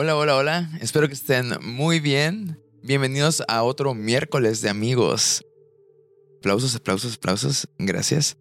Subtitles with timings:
[0.00, 0.70] Hola, hola, hola.
[0.80, 2.56] Espero que estén muy bien.
[2.84, 5.44] Bienvenidos a otro miércoles de amigos.
[6.38, 7.68] Aplausos, aplausos, aplausos.
[7.80, 8.36] Gracias.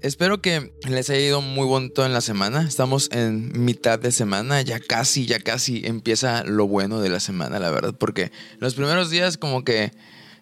[0.00, 2.66] Espero que les haya ido muy bonito en la semana.
[2.66, 7.60] Estamos en mitad de semana, ya casi, ya casi empieza lo bueno de la semana,
[7.60, 9.92] la verdad, porque los primeros días como que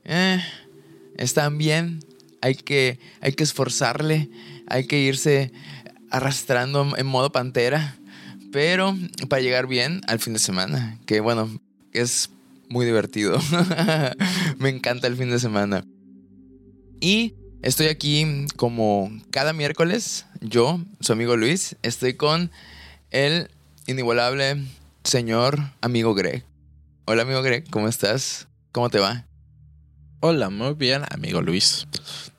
[0.04, 0.42] eh,
[1.18, 2.00] están bien,
[2.40, 4.30] hay que, hay que esforzarle,
[4.68, 5.52] hay que irse
[6.10, 7.99] arrastrando en modo pantera,
[8.52, 8.96] pero
[9.28, 11.48] para llegar bien al fin de semana, que bueno,
[11.92, 12.30] es
[12.68, 13.38] muy divertido.
[14.58, 15.84] Me encanta el fin de semana.
[17.00, 20.24] Y Estoy aquí como cada miércoles.
[20.40, 22.50] Yo, su amigo Luis, estoy con
[23.10, 23.50] el
[23.86, 24.64] inigualable
[25.04, 26.42] señor amigo Greg.
[27.04, 28.48] Hola amigo Greg, ¿cómo estás?
[28.72, 29.29] ¿Cómo te va?
[30.22, 31.86] Hola, muy bien, amigo Luis.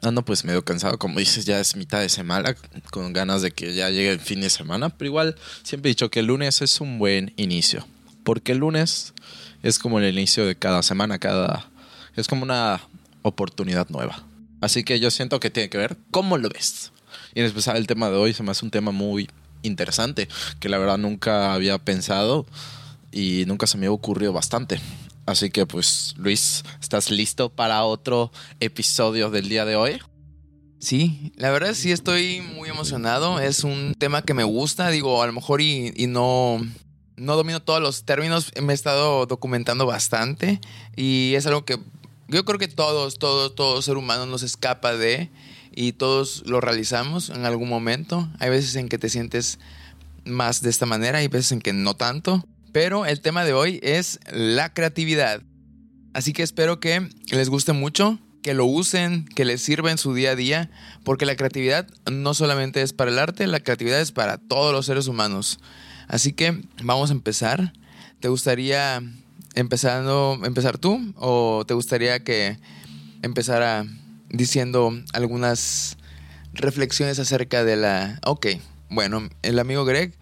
[0.04, 2.56] Ando pues medio cansado, como dices, ya es mitad de semana,
[2.92, 6.12] con ganas de que ya llegue el fin de semana, pero igual siempre he dicho
[6.12, 7.88] que el lunes es un buen inicio,
[8.23, 9.16] porque el lunes
[9.64, 11.72] es como el inicio de cada semana, cada
[12.16, 12.82] es como una
[13.23, 14.26] oportunidad nueva.
[14.62, 16.92] Así que yo siento que tiene que ver cómo lo ves.
[17.34, 19.28] Y en especial el tema de hoy se me hace un tema muy
[19.64, 20.28] interesante,
[20.60, 22.45] que la verdad nunca había pensado
[23.12, 24.80] y nunca se me ha ocurrido bastante.
[25.25, 30.00] Así que pues Luis, ¿estás listo para otro episodio del día de hoy?
[30.80, 33.39] Sí, la verdad sí estoy muy emocionado.
[33.39, 36.59] Es un tema que me gusta, digo, a lo mejor y, y no,
[37.17, 40.59] no domino todos los términos, me he estado documentando bastante
[40.95, 41.77] y es algo que
[42.27, 45.30] yo creo que todos, todos, todo ser humano nos escapa de
[45.73, 48.30] y todos lo realizamos en algún momento.
[48.39, 49.59] Hay veces en que te sientes
[50.25, 52.44] más de esta manera, hay veces en que no tanto.
[52.72, 55.41] Pero el tema de hoy es la creatividad.
[56.14, 60.14] Así que espero que les guste mucho, que lo usen, que les sirva en su
[60.14, 60.70] día a día,
[61.04, 64.86] porque la creatividad no solamente es para el arte, la creatividad es para todos los
[64.86, 65.60] seres humanos.
[66.08, 67.73] Así que vamos a empezar.
[68.20, 69.02] ¿Te gustaría
[69.55, 72.58] empezando, empezar tú o te gustaría que
[73.21, 73.86] empezara
[74.30, 75.98] diciendo algunas
[76.54, 78.20] reflexiones acerca de la...
[78.26, 78.48] Ok,
[78.89, 80.14] bueno, el amigo Greg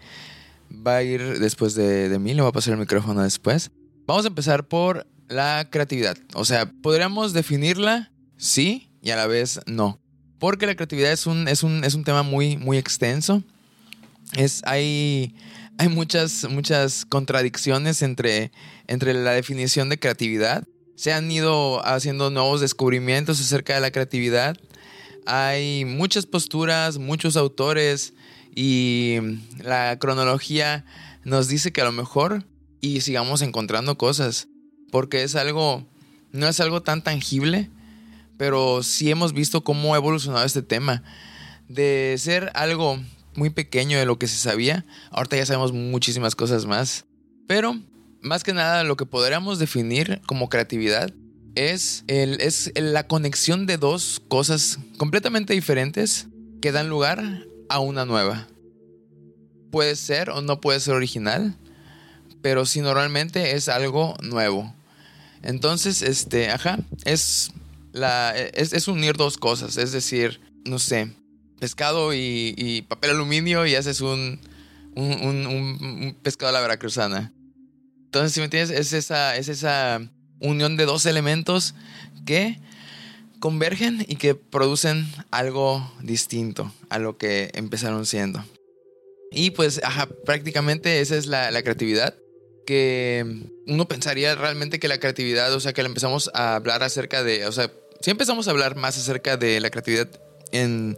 [0.86, 3.70] va a ir después de, de mí, le voy a pasar el micrófono después.
[4.06, 6.16] Vamos a empezar por la creatividad.
[6.34, 10.00] O sea, podríamos definirla sí y a la vez no.
[10.38, 13.42] Porque la creatividad es un, es un, es un tema muy, muy extenso.
[14.36, 15.34] Es, hay
[15.80, 18.52] hay muchas, muchas contradicciones entre,
[18.86, 20.64] entre la definición de creatividad.
[20.94, 24.58] Se han ido haciendo nuevos descubrimientos acerca de la creatividad.
[25.24, 28.12] Hay muchas posturas, muchos autores
[28.54, 29.18] y
[29.58, 30.84] la cronología
[31.24, 32.44] nos dice que a lo mejor
[32.80, 34.48] y sigamos encontrando cosas,
[34.90, 35.86] porque es algo,
[36.32, 37.70] no es algo tan tangible,
[38.36, 41.02] pero sí hemos visto cómo ha evolucionado este tema.
[41.68, 42.98] De ser algo
[43.34, 44.84] muy pequeño de lo que se sabía.
[45.10, 47.04] Ahorita ya sabemos muchísimas cosas más.
[47.46, 47.78] Pero,
[48.22, 51.12] más que nada, lo que podríamos definir como creatividad
[51.54, 56.28] es, el, es la conexión de dos cosas completamente diferentes
[56.60, 58.46] que dan lugar a una nueva.
[59.70, 61.54] Puede ser o no puede ser original,
[62.42, 64.74] pero si normalmente es algo nuevo.
[65.42, 67.52] Entonces, este, ajá, es,
[67.92, 71.14] la, es, es unir dos cosas, es decir, no sé,
[71.60, 74.40] pescado y, papel aluminio y haces un,
[74.96, 77.32] un, pescado a la veracruzana.
[78.06, 80.00] Entonces, si me entiendes, es esa, es esa
[80.40, 81.74] unión de dos elementos
[82.26, 82.58] que
[83.40, 88.44] convergen y que producen algo distinto a lo que empezaron siendo.
[89.32, 92.14] Y pues, ajá, prácticamente esa es la, la, creatividad.
[92.66, 93.24] Que
[93.66, 97.46] uno pensaría realmente que la creatividad, o sea, que le empezamos a hablar acerca de,
[97.46, 100.08] o sea, si empezamos a hablar más acerca de la creatividad
[100.52, 100.96] en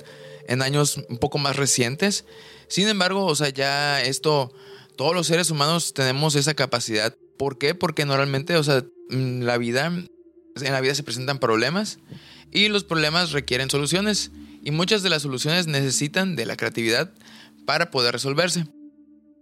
[0.48, 2.24] en años un poco más recientes.
[2.68, 4.52] Sin embargo, o sea, ya esto,
[4.96, 7.14] todos los seres humanos tenemos esa capacidad.
[7.36, 7.74] ¿Por qué?
[7.74, 11.98] Porque normalmente, o sea, la vida, en la vida se presentan problemas
[12.52, 14.30] y los problemas requieren soluciones.
[14.62, 17.10] Y muchas de las soluciones necesitan de la creatividad
[17.66, 18.66] para poder resolverse.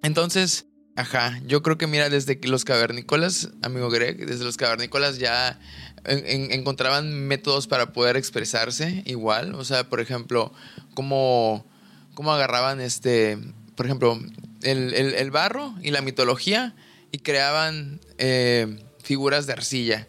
[0.03, 0.67] Entonces,
[0.97, 5.61] ajá, yo creo que mira, desde los cavernícolas, amigo Greg, desde los cavernícolas ya
[6.05, 9.55] encontraban métodos para poder expresarse igual.
[9.55, 10.53] O sea, por ejemplo,
[10.95, 11.67] cómo,
[12.15, 13.39] cómo agarraban este,
[13.77, 14.19] por ejemplo,
[14.63, 16.75] el, barro y la mitología
[17.13, 20.07] y creaban eh, figuras de arcilla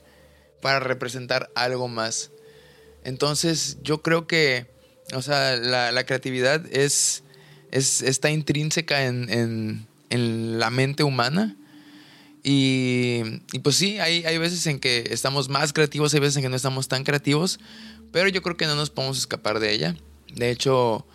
[0.62, 2.32] para representar algo más.
[3.04, 4.68] Entonces, yo creo que,
[5.14, 7.24] o sea, la, creatividad es,
[7.72, 11.58] es, está intrínseca en la mente humana
[12.44, 13.22] y,
[13.64, 16.56] pues sí, hay, hay veces en que estamos más creativos, hay veces en que no
[16.56, 17.60] estamos tan creativos,
[18.12, 19.96] pero yo creo que no nos podemos escapar de ella.
[20.34, 21.06] De hecho,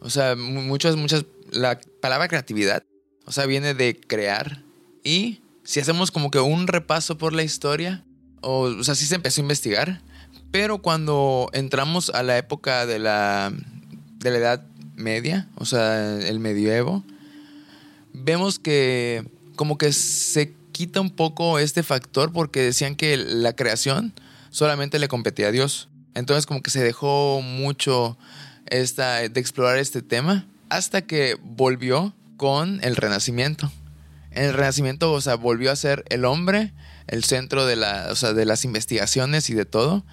[0.00, 2.84] o sea, muchas, muchas, la palabra creatividad,
[3.24, 4.62] o sea, viene de crear
[5.02, 8.04] y si hacemos como que un repaso por la historia,
[8.40, 10.02] o, o sea, sí se empezó a investigar,
[10.50, 13.52] pero cuando entramos a la época de la,
[14.18, 14.64] de la Edad
[14.96, 17.04] Media, o sea, el medievo,
[18.12, 19.24] vemos que
[19.56, 24.12] como que se quita un poco este factor porque decían que la creación
[24.50, 25.88] solamente le competía a Dios.
[26.14, 28.16] Entonces como que se dejó mucho
[28.66, 33.70] esta, de explorar este tema hasta que volvió con el Renacimiento.
[34.30, 36.72] En el Renacimiento, o sea, volvió a ser el hombre
[37.08, 40.04] el centro de, la, o sea, de las investigaciones y de todo.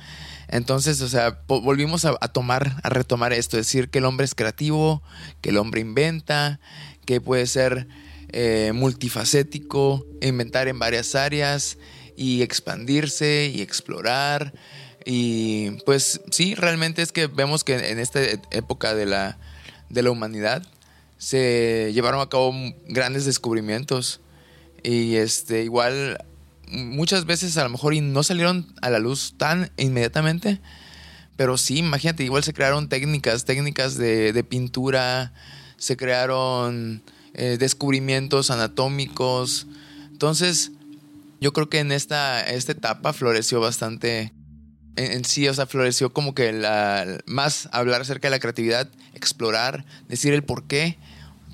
[0.48, 5.02] Entonces, o sea, volvimos a, tomar, a retomar esto, decir que el hombre es creativo,
[5.42, 6.60] que el hombre inventa,
[7.06, 7.88] que puede ser
[8.30, 11.78] eh, multifacético, inventar en varias áreas
[12.16, 14.54] y expandirse y explorar.
[15.04, 18.22] Y pues sí, realmente es que vemos que en esta
[18.52, 19.38] época de la,
[19.90, 20.64] de la humanidad
[21.18, 22.54] se llevaron a cabo
[22.88, 24.22] grandes descubrimientos.
[24.84, 26.24] Y este, igual
[26.70, 30.60] muchas veces a lo mejor y no salieron a la luz tan inmediatamente,
[31.36, 35.34] pero sí, imagínate, igual se crearon técnicas, técnicas de, pintura,
[35.78, 37.04] se crearon
[37.34, 39.68] eh, descubrimientos anatómicos.
[40.12, 40.72] Entonces,
[41.42, 44.32] yo creo que en esta, esta etapa floreció bastante
[44.96, 49.86] en, sí, o sea, floreció como que la, más hablar acerca de la creatividad, explorar,
[50.08, 50.98] decir el por qué,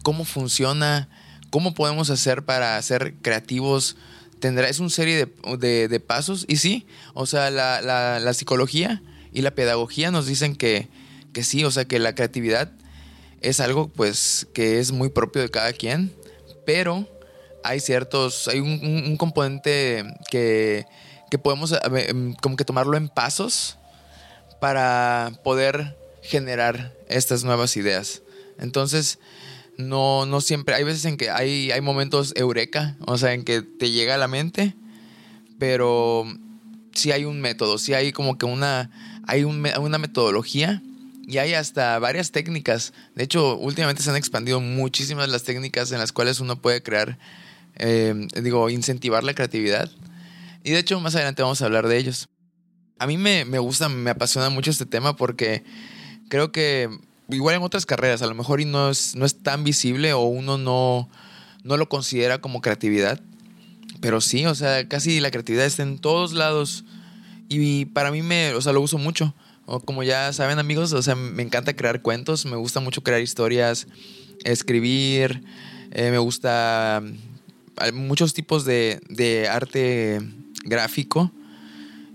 [0.03, 1.09] cómo funciona,
[1.49, 3.97] cómo podemos hacer para ser creativos,
[4.41, 6.43] tendrá, es una serie de, pasos.
[6.49, 9.01] Y sí, o sea, la, psicología
[9.31, 10.89] y la pedagogía nos dicen que,
[11.31, 12.73] que sí, o sea, que la creatividad
[13.39, 16.13] es algo pues que es muy propio de cada quien,
[16.65, 17.07] pero
[17.63, 20.85] hay ciertos, hay un, componente que,
[21.29, 23.77] que podemos em, como que tomarlo en pasos
[24.59, 28.21] para poder generar estas nuevas ideas.
[28.59, 29.17] Entonces,
[29.81, 33.61] no, no siempre, hay veces en que hay, hay momentos eureka, o sea, en que
[33.61, 34.75] te llega a la mente,
[35.59, 36.25] pero
[36.93, 38.89] sí hay un método, sí hay como que una,
[39.27, 40.81] hay una metodología
[41.27, 42.93] y hay hasta varias técnicas.
[43.15, 47.17] De hecho, últimamente se han expandido muchísimas las técnicas en las cuales uno puede crear,
[47.75, 49.89] eh, digo, incentivar la creatividad.
[50.63, 52.29] Y de hecho, más adelante vamos a hablar de ellos.
[52.99, 55.63] A mí me, me gusta, me apasiona mucho este tema porque
[56.29, 56.89] creo que
[57.33, 60.21] igual en otras carreras, a lo mejor y no es, no es tan visible o
[60.21, 61.09] uno no,
[61.63, 63.21] no lo considera como creatividad.
[63.99, 66.83] Pero sí, o sea, casi la creatividad está en todos lados.
[67.49, 69.33] Y para mí me, o sea, lo uso mucho.
[69.65, 73.21] O como ya saben amigos, o sea, me encanta crear cuentos, me gusta mucho crear
[73.21, 73.87] historias,
[74.43, 75.43] escribir,
[75.91, 77.03] eh, me gusta
[77.93, 80.21] muchos tipos de, de arte
[80.63, 81.31] gráfico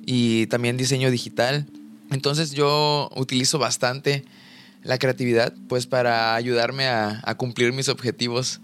[0.05, 1.67] y también diseño digital.
[2.11, 4.25] Entonces yo utilizo bastante
[4.87, 8.61] la creatividad, pues para ayudarme a, cumplir mis objetivos,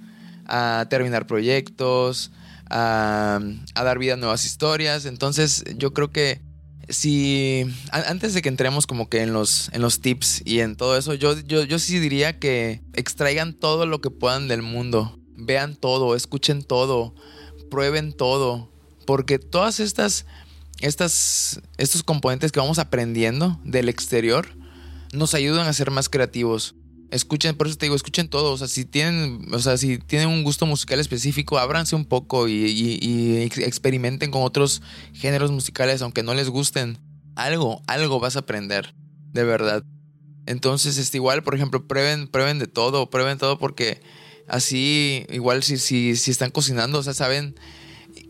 [0.47, 2.31] a terminar proyectos,
[2.71, 3.41] a,
[3.75, 5.05] dar vida a nuevas historias.
[5.05, 6.41] Entonces yo creo que
[6.89, 10.97] si antes de que entremos como que en los, en los tips y en todo
[10.97, 15.19] eso, yo, yo, yo sí diría que extraigan todo lo que puedan del mundo.
[15.37, 17.15] Vean todo, escuchen todo,
[17.69, 18.71] prueben todo.
[19.07, 20.25] Porque todas estas,
[20.81, 24.62] estas, estos componentes que vamos aprendiendo del exterior,
[25.13, 26.75] nos ayudan a ser más creativos.
[27.11, 28.53] Escuchen, por eso te digo, escuchen todo.
[28.53, 32.49] O sea, si tienen, o sea, si tienen un gusto musical específico, ábranse un poco
[32.49, 36.99] y, experimenten con otros géneros musicales, aunque no les gusten.
[37.35, 38.95] Algo, algo vas a aprender,
[39.33, 39.85] de verdad.
[40.47, 44.01] Entonces, este, igual, por ejemplo, prueben, prueben de todo, prueben todo porque
[44.49, 47.55] así, igual si, si, si están cocinando, o sea, saben,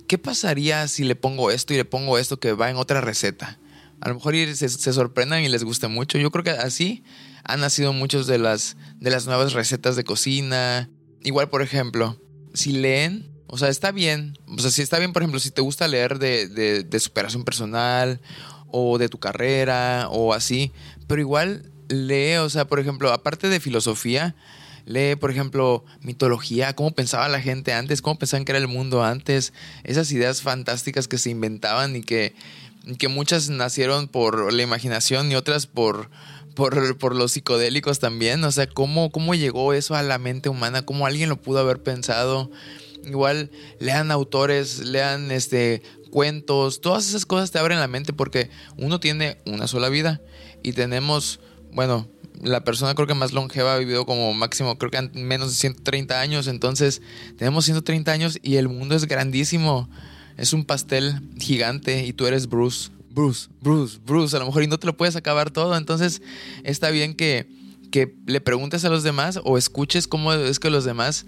[0.09, 3.59] ¿qué pasaría si le pongo esto y le pongo esto que va en otra receta?
[4.03, 6.19] A lo mejor se, sorprendan y les guste mucho.
[6.19, 7.05] Yo creo que así
[7.45, 10.91] han nacido muchas de las, de las nuevas recetas de cocina.
[11.23, 12.21] Igual, por ejemplo,
[12.53, 14.37] si leen, o sea, está bien.
[14.49, 16.49] O sea, si está bien, por ejemplo, si te gusta leer de,
[16.83, 18.21] de, superación personal
[18.67, 20.73] o de tu carrera o así,
[21.07, 24.35] pero igual lee, o sea, por ejemplo, aparte de filosofía,
[24.85, 29.05] lee, por ejemplo, mitología, cómo pensaba la gente antes, cómo pensaban que era el mundo
[29.05, 29.53] antes,
[29.85, 32.35] esas ideas fantásticas que se inventaban y que
[32.99, 36.11] que muchas nacieron por la imaginación y otras por,
[36.55, 38.43] por, los psicodélicos también.
[38.45, 40.85] O sea, ¿cómo, ¿cómo llegó eso a la mente humana?
[40.85, 42.51] ¿Cómo alguien lo pudo haber pensado?
[43.05, 49.01] Igual lean autores, lean este cuentos, todas esas cosas te abren la mente porque uno
[49.01, 50.21] tiene una sola vida
[50.63, 51.41] y tenemos,
[51.73, 52.07] bueno,
[52.43, 56.21] la persona creo que más longeva ha vivido como máximo, creo que menos de 130
[56.21, 57.01] años, entonces
[57.39, 59.89] tenemos 130 años y el mundo es grandísimo
[60.37, 62.91] es un pastel gigante y tú eres Bruce.
[63.11, 66.23] Bruce, Bruce, Bruce, a lo mejor y no te lo puedes acabar todo, entonces
[66.65, 67.47] está bien que,
[67.91, 71.27] que le preguntes a los demás o escuches cómo es que los demás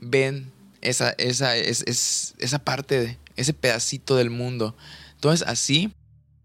[0.00, 4.74] ven esa, esa, es, es- esa parte, de- ese pedacito del mundo.
[5.14, 5.92] Entonces, así,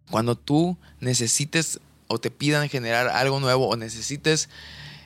[0.10, 4.50] cuando tú necesites o te pidan generar algo nuevo o necesites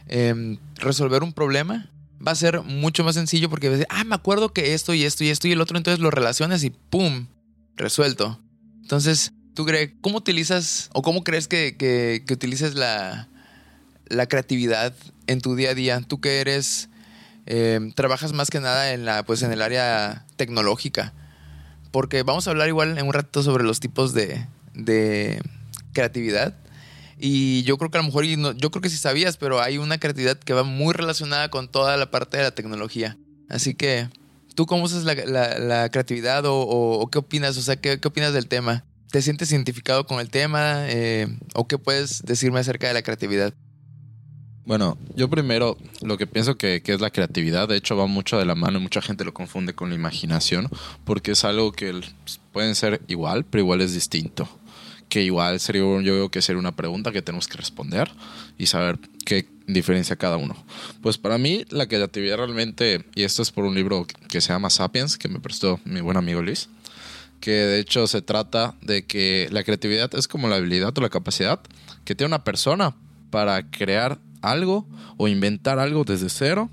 [0.07, 1.87] em, resolver un problema,
[2.25, 4.93] va a ser mucho más sencillo porque vas a decir, ah, me acuerdo que esto
[4.93, 7.27] y esto y esto y el otro, entonces lo relacionas y ¡pum!
[7.75, 8.39] Resuelto.
[8.81, 13.27] Entonces, tú, Greg, ¿cómo utilizas o cómo crees que, que, utilices la,
[14.07, 14.93] la creatividad
[15.27, 16.01] en tu día a día?
[16.01, 16.89] Tú que eres,
[17.45, 21.13] eh, trabajas más que nada en, la, pues, en el área tecnológica.
[21.91, 25.41] Porque vamos a hablar igual en un rato sobre los tipos de, de
[25.93, 26.55] creatividad.
[27.19, 29.97] Y yo creo que a lo mejor, yo creo que sí sabías, pero hay una
[29.97, 33.17] creatividad que va muy relacionada con toda la parte de la tecnología.
[33.49, 34.09] Así que,
[34.55, 35.13] ¿tú cómo usas la,
[35.59, 37.57] la- creatividad o, qué opinas?
[37.57, 38.83] O sea, ¿qué, qué opinas del tema?
[39.11, 40.87] ¿Te sientes identificado con el tema?
[40.89, 43.53] Eh, ¿O qué puedes decirme acerca de la creatividad?
[44.65, 48.39] Bueno, yo primero lo que pienso que, que es la creatividad, de hecho va mucho
[48.39, 50.69] de la mano, y mucha gente lo confunde con la imaginación,
[51.05, 52.05] porque es algo que el-
[52.51, 54.49] pueden ser igual, pero igual es distinto.
[55.09, 58.11] Que igual sería, yo creo que sería una pregunta que tenemos que responder
[58.57, 60.55] y saber qué diferencia cada uno.
[61.01, 64.69] Pues para mí la creatividad realmente, y esto es por un libro que se llama
[64.69, 66.69] Sapiens, que me prestó mi buen amigo Luis,
[67.39, 71.09] que de hecho se trata de que la creatividad es como la habilidad o la
[71.09, 71.59] capacidad
[72.03, 72.95] que tiene una persona
[73.29, 76.69] para crear algo o inventar algo desde cero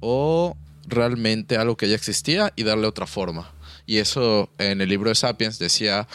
[0.00, 3.50] o realmente algo que ya existía y darle otra forma.
[3.86, 6.08] Y eso en el libro de Sapiens decía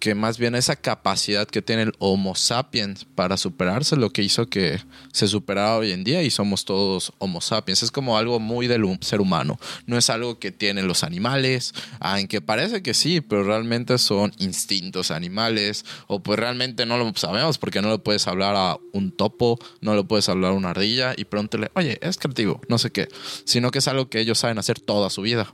[0.00, 4.46] que más bien esa capacidad que tiene el Homo sapiens para superarse lo que hizo
[4.46, 4.80] que
[5.12, 7.82] se superara hoy en día y somos todos Homo sapiens.
[7.82, 9.60] Es como algo muy del ser humano.
[9.86, 15.10] No es algo que tienen los animales, aunque parece que sí, pero realmente son instintos
[15.10, 19.58] animales o pues realmente no lo sabemos porque no le puedes hablar a un topo,
[19.82, 23.08] no le puedes hablar a una ardilla y pregúntale, oye, es creativo, no sé qué,
[23.44, 25.52] sino que es algo que ellos saben hacer toda su vida.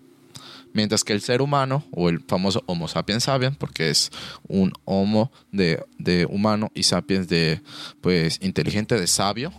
[0.76, 4.10] Mientras que el ser humano, o el famoso Homo sapiens sapiens, porque es
[4.46, 7.62] un Homo de, de humano y sapiens de,
[8.02, 9.54] pues, inteligente, de sabio,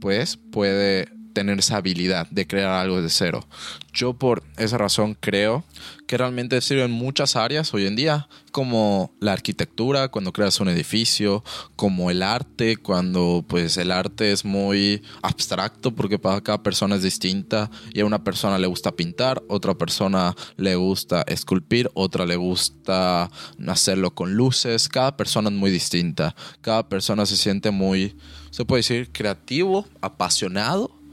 [0.00, 3.46] pues puede tener esa habilidad de crear algo de cero.
[3.92, 5.64] Yo por esa razón creo
[6.06, 10.68] que realmente sirve en muchas áreas hoy en día, como la arquitectura, cuando creas un
[10.68, 11.44] edificio,
[11.76, 17.02] como el arte, cuando pues el arte es muy abstracto porque para cada persona es
[17.02, 22.36] distinta y a una persona le gusta pintar, otra persona le gusta esculpir, otra le
[22.36, 23.30] gusta
[23.66, 28.16] hacerlo con luces, cada persona es muy distinta, cada persona se siente muy,
[28.50, 31.03] se puede decir, creativo, apasionado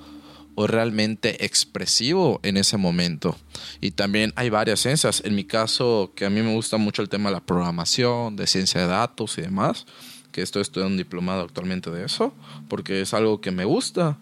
[0.56, 3.38] o realmente expresivo en ese momento.
[3.80, 5.22] Y también hay varias ciencias.
[5.26, 8.48] En mi caso, que a mí me gusta mucho el tema de la programación, de
[8.48, 9.86] ciencia de datos y demás,
[10.32, 12.34] que estoy estudiando un diplomado actualmente de eso,
[12.70, 14.18] porque es algo que me gusta.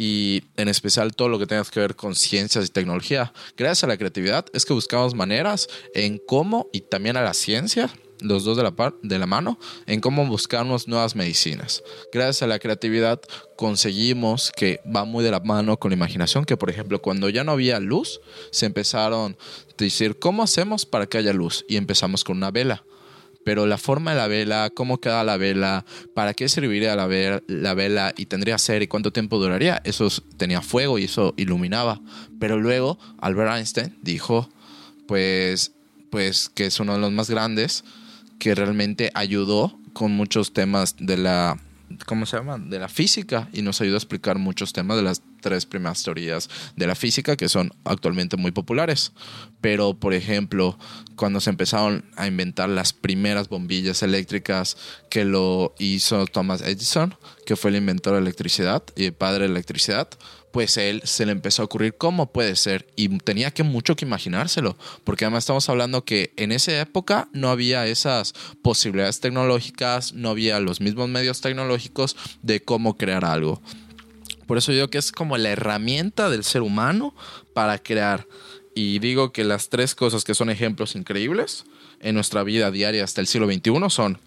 [0.00, 3.32] Y en especial todo lo que tenga que ver con ciencias y tecnología.
[3.56, 7.90] Gracias a la creatividad es que buscamos maneras en cómo, y también a la ciencia,
[8.20, 11.82] los dos de la, par- de la mano, en cómo buscarnos nuevas medicinas.
[12.12, 13.20] Gracias a la creatividad
[13.56, 17.44] conseguimos que va muy de la mano con la imaginación, que por ejemplo cuando ya
[17.44, 18.20] no había luz,
[18.50, 21.64] se empezaron a decir, ¿cómo hacemos para que haya luz?
[21.68, 22.84] Y empezamos con una vela.
[23.44, 27.42] Pero la forma de la vela, cómo queda la vela, para qué serviría la, ve-
[27.46, 32.00] la vela y tendría ser y cuánto tiempo duraría, eso tenía fuego y eso iluminaba.
[32.38, 34.50] Pero luego Albert Einstein dijo,
[35.06, 35.72] pues,
[36.10, 37.84] pues que es uno de los más grandes,
[38.38, 41.58] que realmente ayudó con muchos temas de la
[42.06, 42.58] ¿cómo se llama?
[42.58, 46.48] de la física y nos ayudó a explicar muchos temas de las tres primeras teorías
[46.76, 49.12] de la física que son actualmente muy populares.
[49.60, 50.78] Pero, por ejemplo,
[51.16, 54.76] cuando se empezaron a inventar las primeras bombillas eléctricas
[55.10, 57.14] que lo hizo Thomas Edison,
[57.46, 60.08] que fue el inventor de electricidad y el padre de electricidad,
[60.58, 64.04] pues él se le empezó a ocurrir cómo puede ser y tenía que mucho que
[64.04, 70.30] imaginárselo, porque además estamos hablando que en esa época no había esas posibilidades tecnológicas, no
[70.30, 73.62] había los mismos medios tecnológicos de cómo crear algo.
[74.48, 77.14] Por eso yo digo que es como la herramienta del ser humano
[77.54, 78.26] para crear.
[78.74, 81.66] Y digo que las tres cosas que son ejemplos increíbles
[82.00, 84.18] en nuestra vida diaria hasta el siglo XXI son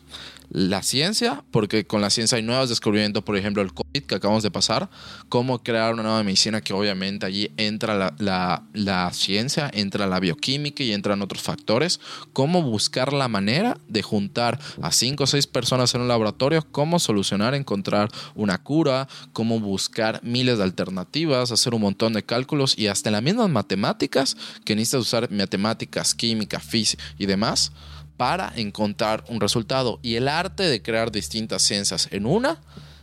[0.54, 4.44] la ciencia, porque con la ciencia hay nuevos descubrimientos, por ejemplo, el COVID que acabamos
[4.44, 4.90] de pasar,
[5.30, 10.84] cómo crear una nueva medicina que obviamente allí entra la, la- ciencia, entra la bioquímica
[10.84, 12.02] y entran otros factores,
[12.34, 17.00] cómo buscar la manera de juntar a cinco o seis personas en un laboratorio, cómo
[17.00, 22.88] solucionar, encontrar una cura, cómo buscar miles de alternativas, hacer un montón de cálculos y
[22.88, 27.72] hasta las mismas matemáticas, que necesitas usar matemáticas, química, física y demás
[28.22, 29.98] para encontrar un resultado.
[30.04, 32.60] Y el arte de crear distintas ciencias en una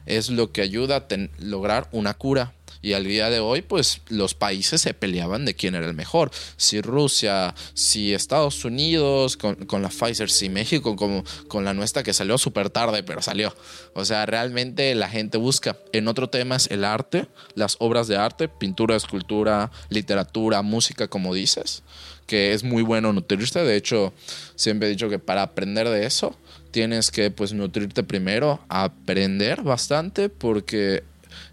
[0.06, 1.06] es lo que ayuda a
[1.40, 2.52] lograr una cura.
[2.82, 6.30] Y al día de hoy, pues los países se peleaban de quién era el mejor.
[6.56, 12.04] Si Rusia, si Estados Unidos con, con la Pfizer, si México como, con la nuestra
[12.04, 13.52] que salió súper tarde, pero salió.
[13.94, 15.76] O sea, realmente la gente busca.
[15.92, 21.34] En otro tema es el arte, las obras de arte, pintura, escultura, literatura, música, como
[21.34, 21.82] dices
[22.28, 23.64] que es muy bueno nutrirse.
[23.64, 24.12] De hecho,
[24.54, 26.36] siempre he dicho que para aprender de eso
[26.70, 31.02] tienes que pues nutrirte primero, aprender bastante porque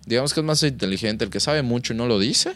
[0.05, 2.53] digamos que es más inteligente el que sabe mucho y no lo dice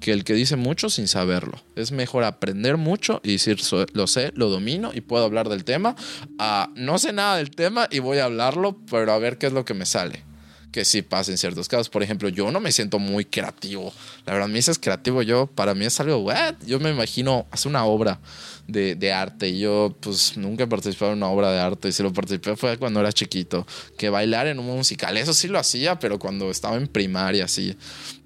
[0.00, 1.62] que el que dice mucho sin saberlo.
[1.76, 3.60] Es mejor aprender mucho y decir,
[3.92, 5.94] lo sé, lo domino y puedo hablar del tema.
[6.38, 9.52] a no sé nada del tema y voy a hablarlo, pero a ver qué es
[9.52, 10.29] lo que me sale
[10.70, 11.88] que sí pasa en ciertos casos.
[11.88, 13.92] Por ejemplo, yo no me siento muy creativo.
[14.24, 16.54] La verdad, me dices creativo, yo, para mí es algo, what?
[16.66, 18.20] Yo me imagino hacer una obra
[18.68, 21.88] de, de, arte y yo, pues, nunca he participado en una obra de arte.
[21.88, 23.66] Y si lo participé fue cuando era chiquito.
[23.98, 27.76] Que bailar en un musical, eso sí lo hacía, pero cuando estaba en primaria, sí.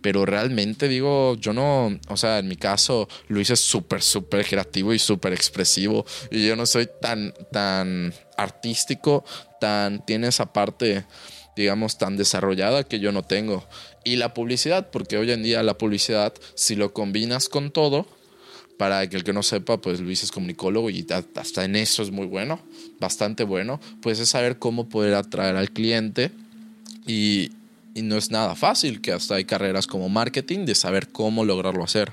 [0.03, 4.93] Pero realmente digo, yo no, o sea, en mi caso, Luis es súper, súper creativo
[4.93, 6.05] y súper expresivo.
[6.31, 9.25] Y yo no soy tan, tan artístico,
[9.61, 11.05] tan, tiene esa parte
[11.57, 13.67] digamos, tan desarrollada que yo no tengo.
[14.05, 18.07] Y la publicidad, porque hoy en día la publicidad, si lo combinas con todo,
[18.77, 21.07] para que el que no sepa, pues Luis es comunicólogo y
[21.37, 22.61] hasta en eso es muy bueno,
[23.01, 26.33] bastante bueno, pues es saber cómo poder atraer al cliente
[27.07, 27.53] y,
[27.95, 31.85] y no es nada fácil, que hasta hay carreras como marketing de saber cómo lograrlo
[31.85, 32.13] hacer.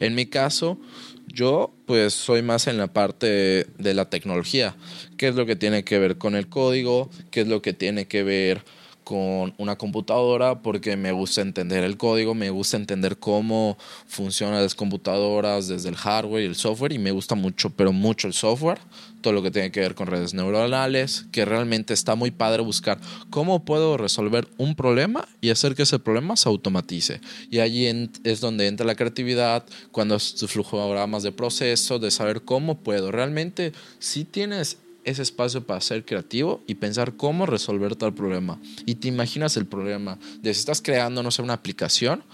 [0.00, 0.78] En mi caso,
[1.26, 4.76] yo pues soy más en la parte de la tecnología,
[5.16, 8.06] qué es lo que tiene que ver con el código, qué es lo que tiene
[8.06, 8.64] que ver
[9.04, 14.74] con una computadora porque me gusta entender el código, me gusta entender cómo funcionan las
[14.74, 18.78] computadoras desde el hardware y el software y me gusta mucho, pero mucho el software,
[19.20, 22.98] todo lo que tiene que ver con redes neuronales, que realmente está muy padre buscar
[23.30, 27.20] cómo puedo resolver un problema y hacer que ese problema se automatice.
[27.50, 27.86] Y allí
[28.24, 33.12] es donde entra la creatividad, cuando es flujogramas de proceso, de saber cómo puedo.
[33.12, 38.58] Realmente si tienes ese espacio para ser creativo y pensar cómo resolver tal problema.
[38.86, 42.24] Y te imaginas el problema de si estás creando, no sé, una aplicación,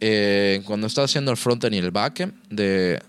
[0.00, 3.00] eh, cuando estás haciendo el frontend y el backend de,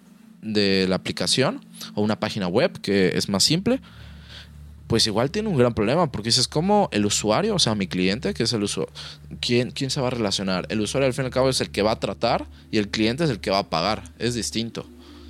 [0.42, 3.82] de la aplicación o una página web que es más simple,
[4.88, 8.34] pues igual tiene un gran problema, porque dices, ¿cómo el usuario, o sea, mi cliente,
[8.34, 8.94] que es el usuario,
[9.42, 10.66] ¿quién, ¿quién se va a relacionar?
[10.70, 12.90] El usuario al fin y al cabo es el que va a tratar y el
[12.90, 14.86] cliente es el que va a pagar, es distinto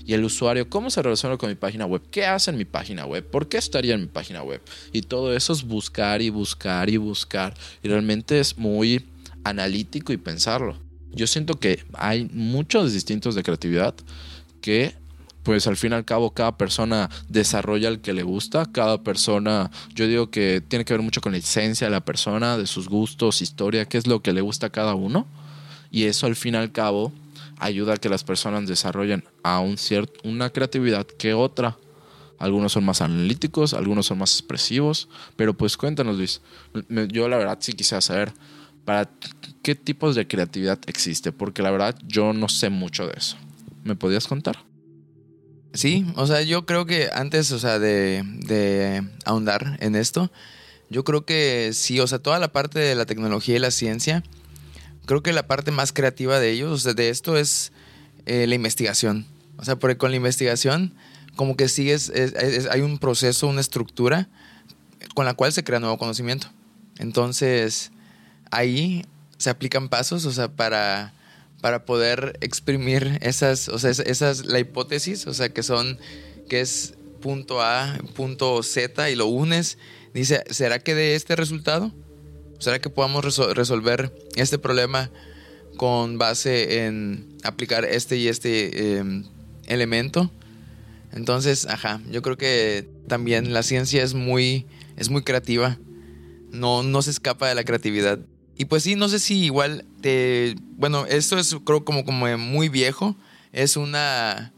[0.07, 3.05] y el usuario, cómo se relaciona con mi página web, qué hace en mi página
[3.05, 4.61] web, por qué estaría en mi página web.
[4.93, 7.53] Y todo eso es buscar y buscar y buscar.
[7.83, 9.05] Y realmente es muy
[9.43, 10.77] analítico y pensarlo.
[11.11, 13.95] Yo siento que hay muchos distintos de creatividad
[14.61, 14.95] que
[15.43, 19.71] pues al fin y al cabo cada persona desarrolla el que le gusta, cada persona,
[19.93, 22.87] yo digo que tiene que ver mucho con la esencia de la persona, de sus
[22.87, 25.27] gustos, historia, qué es lo que le gusta a cada uno.
[25.91, 27.11] Y eso al fin y al cabo
[27.59, 31.77] ayuda a que las personas desarrollen a cierto, una creatividad que otra.
[32.39, 36.41] Algunos son más analíticos, algunos son más expresivos, pero pues cuéntanos Luis,
[37.09, 38.31] yo la verdad sí quisiera saber
[38.85, 39.09] para
[39.63, 43.37] qué tipos de creatividad existe, porque la verdad yo no sé mucho de eso.
[43.83, 44.63] ¿Me podías contar?
[45.73, 50.31] Sí, o sea, yo creo que antes, o sea, de, de ahondar en esto,
[50.89, 54.23] yo creo que sí, o sea, toda la parte de la tecnología y la ciencia,
[55.07, 57.71] creo que la parte más creativa de ellos, o sea, de esto es
[58.27, 59.25] eh, la investigación.
[59.57, 60.93] O sea, porque con la investigación,
[61.35, 62.11] como que sigues,
[62.69, 64.29] hay un proceso, una estructura
[65.15, 66.47] con la cual se crea nuevo conocimiento.
[66.99, 67.91] Entonces,
[68.51, 69.05] ahí
[69.37, 71.13] se aplican pasos, o sea, para,
[71.61, 75.97] para poder exprimir esas, o sea, esas, la hipótesis, o sea, que son,
[76.49, 79.77] que es punto A, punto Z y lo unes.
[80.13, 81.93] Dice, ¿será que de este resultado?
[82.59, 85.11] ¿Será que podamos resolver este problema
[85.77, 89.23] con base en aplicar este y este em,
[89.67, 90.31] elemento?
[91.13, 94.65] Entonces, ajá, yo creo que también la ciencia es muy,
[94.95, 95.77] es muy creativa.
[96.51, 98.19] No, no se escapa de la creatividad.
[98.57, 100.55] Y pues sí, no sé si igual te...
[100.77, 103.15] Bueno, esto es creo como, como muy viejo.
[103.53, 104.53] Es una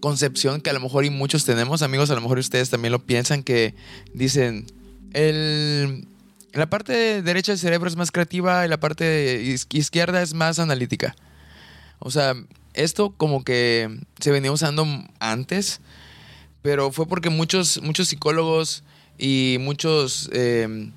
[0.00, 3.04] concepción que a lo mejor y muchos tenemos, amigos, a lo mejor ustedes también lo
[3.04, 3.74] piensan, que
[4.12, 4.66] dicen,
[5.12, 6.08] el,
[6.52, 11.16] la parte derecha del cerebro es más creativa y la parte izquierda es más analítica.
[11.98, 12.34] O sea,
[12.74, 14.86] esto como que se venía usando
[15.18, 15.80] antes,
[16.62, 18.84] pero fue porque muchos, muchos psicólogos
[19.18, 20.90] y muchos, eh,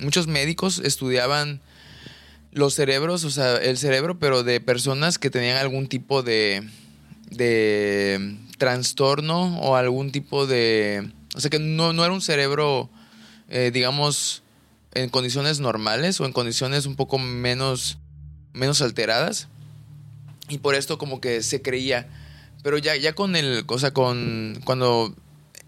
[0.00, 1.60] muchos médicos estudiaban
[2.52, 6.68] los cerebros, o sea, el cerebro, pero de personas que tenían algún tipo de,
[7.30, 11.10] de trastorno o algún tipo de...
[11.34, 12.88] O sea, que no, no era un cerebro,
[13.48, 14.43] eh, digamos,
[14.94, 17.98] en condiciones normales o en condiciones un poco menos
[18.54, 19.48] menos alteradas.
[20.48, 22.08] Y por esto como que se creía.
[22.62, 25.14] Pero ya, ya con el, o sea, con cuando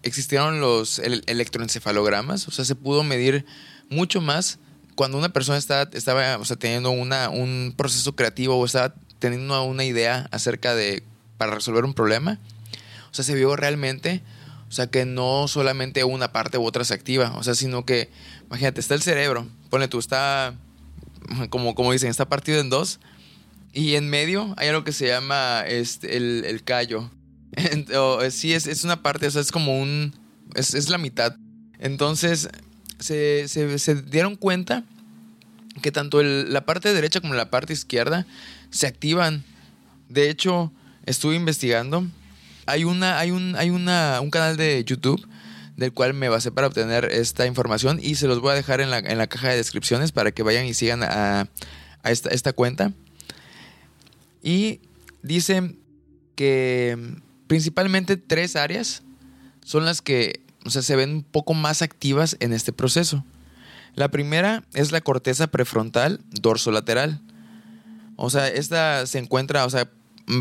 [0.01, 3.45] existieron los electroencefalogramas, o sea, se pudo medir
[3.89, 4.57] mucho más
[4.95, 9.61] cuando una persona estaba, estaba o sea, teniendo una, un proceso creativo o estaba teniendo
[9.63, 11.03] una idea acerca de,
[11.37, 12.39] para resolver un problema.
[13.11, 14.23] O sea, se vio realmente,
[14.69, 18.09] o sea, que no solamente una parte u otra se activa, o sea, sino que,
[18.47, 20.55] imagínate, está el cerebro, ponle tú, está,
[21.49, 22.99] como, como dicen, está partido en dos,
[23.73, 27.09] y en medio hay algo que se llama este, el, el callo.
[28.29, 30.13] sí, es, es, una parte, o es como un,
[30.55, 31.35] es, es la mitad.
[31.79, 32.49] Entonces,
[32.99, 34.83] se, se, se dieron cuenta
[35.81, 38.25] que tanto la parte derecha como la parte izquierda
[38.69, 39.43] se activan.
[40.09, 40.71] De hecho,
[41.05, 42.07] estuve investigando.
[42.67, 45.27] Hay una, hay un, hay una, un canal de YouTube
[45.75, 48.89] del cual me basé para obtener esta información y se los voy a dejar en
[48.89, 51.47] la, en la caja de descripciones para que vayan y sigan a,
[52.03, 52.93] a esta, esta cuenta.
[54.43, 54.81] Y
[55.21, 55.75] dice
[56.35, 56.97] que
[57.47, 59.03] principalmente tres áreas
[59.63, 63.23] son las que o sea, se ven un poco más activas en este proceso.
[63.95, 67.21] La primera es la corteza prefrontal dorsolateral.
[68.17, 69.89] O sea, esta se encuentra, o sea,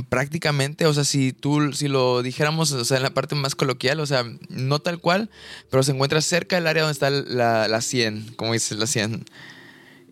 [0.08, 4.00] prácticamente, o sea, si tú, si lo dijéramos, o sea, en la parte más coloquial,
[4.00, 5.30] o sea, no tal cual,
[5.70, 9.24] pero se encuentra cerca del área donde está la, la 100, como dice la 100.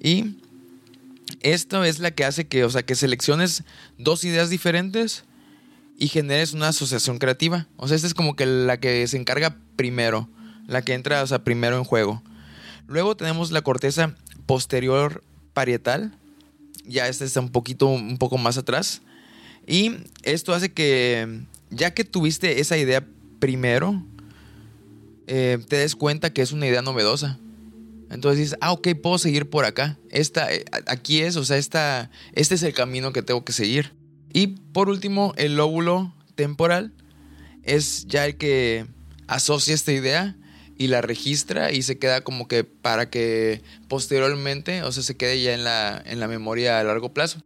[0.00, 0.37] Y
[1.40, 3.64] esto es la que hace que, o sea, que selecciones
[3.98, 5.24] dos ideas diferentes
[5.98, 7.66] y generes una asociación creativa.
[7.76, 10.28] O sea, esta es como que la que se encarga primero,
[10.66, 12.22] la que entra, o sea, primero en juego.
[12.87, 14.14] Luego tenemos la corteza
[14.46, 16.16] posterior parietal.
[16.84, 19.02] Ya esta está un poquito, un poco más atrás.
[19.66, 23.07] Y esto hace que, ya que tuviste esa idea
[23.38, 24.05] primero,
[25.27, 27.38] eh, te des cuenta que es una idea novedosa.
[28.11, 29.98] Entonces dices, ah, ok, puedo seguir por acá.
[30.11, 33.92] Esta, eh, aquí es, o sea, esta, este es el camino que tengo que seguir.
[34.33, 36.92] Y por último, el lóbulo temporal
[37.62, 38.87] es ya el que
[39.27, 40.37] asocia esta idea
[40.77, 45.40] y la registra y se queda como que para que posteriormente, o sea, se quede
[45.42, 47.42] ya en la, en la memoria a largo plazo.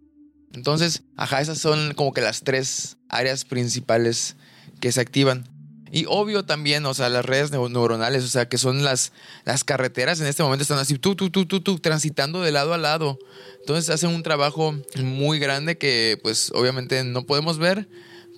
[0.55, 4.37] Entonces, ajá, esas son como que las tres áreas principales
[4.81, 5.49] que se activan.
[5.91, 9.13] Y obvio también, o sea, las redes neuronales, o sea, que son las,
[9.45, 12.75] las carreteras en este momento están así, tú, tú, tú, tú, tú, transitando de lado
[12.75, 13.19] a lado.
[13.61, 17.89] Entonces hacen un trabajo muy grande que pues obviamente no podemos ver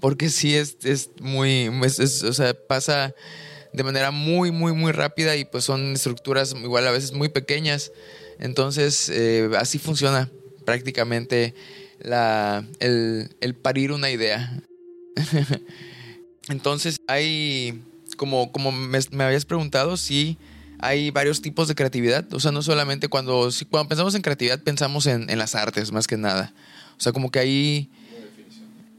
[0.01, 3.15] porque sí es, es muy, o sea, pasa
[3.73, 7.93] de manera muy, muy, muy rápida y pues son estructuras igual a veces muy pequeñas.
[8.39, 10.31] Entonces, eh, así funciona
[10.65, 11.55] prácticamente
[12.03, 14.63] la, el, el parir una idea.
[16.49, 17.83] Entonces, hay,
[18.17, 20.39] como, como me, habías preguntado, sí
[20.83, 22.33] hay varios tipos de creatividad.
[22.33, 26.07] O sea, no solamente cuando, cuando pensamos en creatividad pensamos en, en las artes, más
[26.07, 26.55] que nada.
[26.97, 27.91] O sea, como que ahí...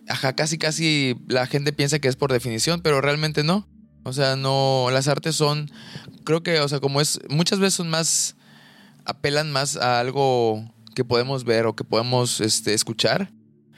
[0.08, 3.68] Ajá, casi, casi la gente piensa que es por definición, pero realmente no.
[4.04, 5.72] O sea, no, las artes son,
[6.24, 8.36] creo que, o sea, como es, muchas veces son más,
[9.06, 13.32] apelan más a algo que podemos ver o que podemos este, escuchar.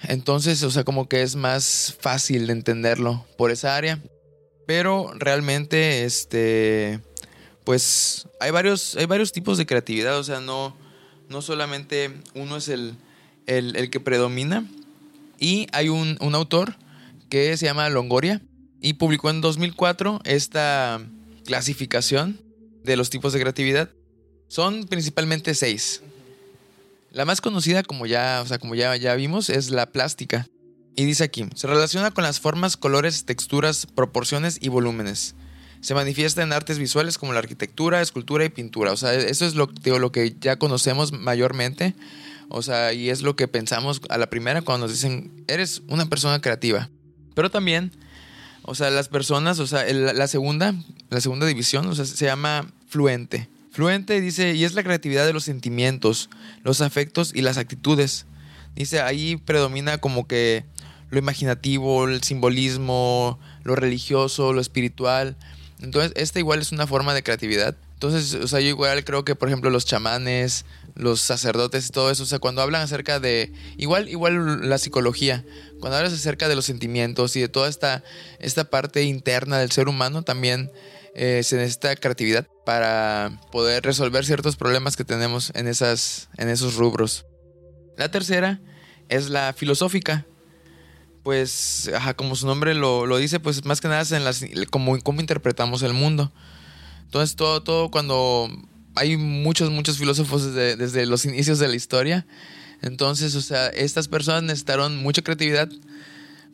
[0.04, 4.02] Entonces, o sea, como que es más fácil de entenderlo por esa área.
[4.66, 7.00] Pero realmente, este,
[7.64, 10.18] pues hay varios, hay varios tipos de creatividad.
[10.18, 10.76] O sea, no,
[11.30, 12.96] no solamente uno es el,
[13.46, 14.66] el, que predomina.
[15.40, 16.76] Y hay un, un autor
[17.30, 18.42] que se llama Longoria
[18.82, 21.02] y publicó en 2004 esta
[21.46, 22.40] clasificación
[22.84, 23.90] de los tipos de creatividad.
[24.48, 26.02] Son principalmente seis.
[27.14, 30.48] La más conocida, como ya, o sea, como ya, ya vimos, es la plástica.
[30.96, 35.36] Y dice aquí, se relaciona con las formas, colores, texturas, proporciones y volúmenes.
[35.80, 38.92] Se manifiesta en artes visuales como la arquitectura, escultura y pintura.
[38.92, 41.94] O sea, eso es lo, lo que ya conocemos mayormente.
[42.50, 46.08] O sea, y es lo que pensamos a la primera cuando nos dicen, eres una
[46.08, 46.90] persona creativa.
[47.36, 47.92] Pero también
[48.66, 50.74] o sea, las personas, o sea, la segunda,
[51.10, 53.50] la segunda división, o sea, se llama fluente.
[53.74, 56.30] Fluente dice, y es la creatividad de los sentimientos,
[56.64, 58.28] los afectos y las actitudes.
[58.76, 60.64] Dice, ahí predomina como que
[61.10, 65.36] lo imaginativo, el simbolismo, lo religioso, lo espiritual.
[65.82, 67.76] Entonces, esta igual es una forma de creatividad.
[67.96, 72.12] Entonces, o sea, yo igual creo que, por ejemplo, los chamanes, los sacerdotes y todo
[72.12, 75.44] eso, o sea, cuando hablan acerca de, igual, igual la psicología,
[75.80, 78.04] cuando hablas acerca de los sentimientos y de toda esta,
[78.38, 80.70] esta parte interna del ser humano, también
[81.16, 86.76] eh, se necesita creatividad para poder resolver ciertos problemas que tenemos en, esas, en esos
[86.76, 87.26] rubros.
[87.98, 88.62] La tercera
[89.10, 90.26] es la filosófica.
[91.22, 95.22] Pues, como su nombre lo, dice, pues más que nada es en las, cómo, cómo
[95.22, 96.34] interpretamos el mundo.
[97.04, 98.50] Entonces, todo, todo cuando
[98.96, 102.26] hay muchos, muchos filósofos desde, desde los inicios de la historia,
[102.82, 105.70] Entonces, o sea, estas personas necesitaron mucha creatividad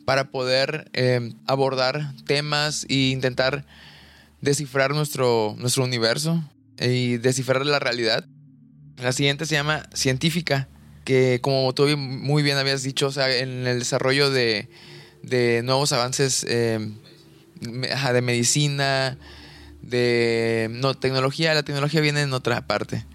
[0.04, 3.64] para poder eh, abordar temas e intentar
[4.40, 6.42] descifrar nuestro, nuestro universo
[6.78, 8.26] y descifrar la realidad.
[8.96, 10.68] La siguiente se llama científica,
[11.04, 14.68] que como tú muy bien habías dicho, en el desarrollo de,
[15.22, 16.78] de nuevos avances eh,
[17.60, 19.18] de medicina,
[19.82, 23.06] de no, tecnología, la tecnología viene en otra parte.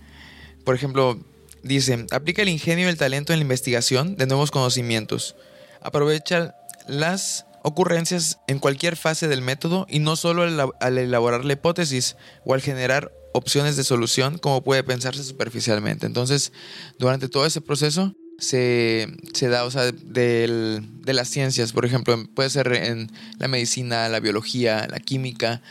[0.64, 1.20] Por ejemplo,
[1.64, 5.36] dice, aplica el ingenio y el talento en la investigación de nuevos conocimientos.
[5.82, 6.56] Aprovecha
[6.88, 12.54] las ocurrencias en cualquier fase del método y no solo al, elaborar la hipótesis o
[12.54, 16.06] al generar opciones de solución como puede pensarse superficialmente.
[16.06, 16.54] Entonces,
[17.00, 19.08] durante todo ese proceso se,
[19.42, 24.88] da, o sea, de las ciencias, por ejemplo, puede ser en la medicina, la biología,
[24.88, 25.64] la química,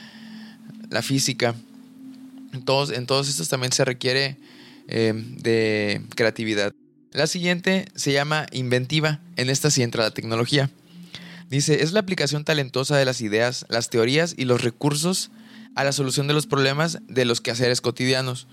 [0.91, 1.55] la física.
[2.53, 4.37] En todos, en estos también se requiere
[4.89, 6.73] eh, de creatividad.
[7.13, 9.21] La siguiente se llama inventiva.
[9.37, 10.71] En esta sí entra la tecnología.
[11.49, 15.31] Dice, es la aplicación talentosa de las ideas, las teorías y los recursos
[15.75, 18.47] a la solución de los problemas de los quehaceres cotidianos.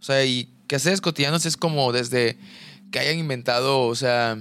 [0.00, 2.38] O sea, y quehaceres cotidianos es como desde
[2.90, 4.38] que hayan inventado, o sea,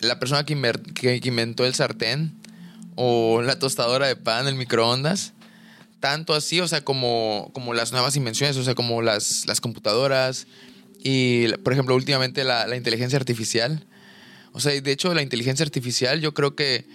[0.00, 2.32] la persona que, inventó el sartén
[2.94, 5.32] o la tostadora de pan, el microondas,
[6.00, 10.46] tanto así, o sea, como, como las nuevas invenciones, o sea, como las, las computadoras
[11.02, 13.86] y, por ejemplo, últimamente la, la inteligencia artificial.
[14.52, 16.86] O sea, de hecho, la inteligencia artificial yo creo que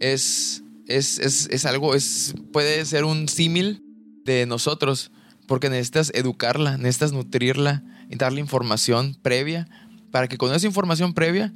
[0.00, 3.82] es, es, es, es algo, es, puede ser un símil
[4.24, 5.10] de nosotros,
[5.46, 9.68] porque necesitas educarla, necesitas nutrirla y darle información previa
[10.10, 11.52] para que con esa información previa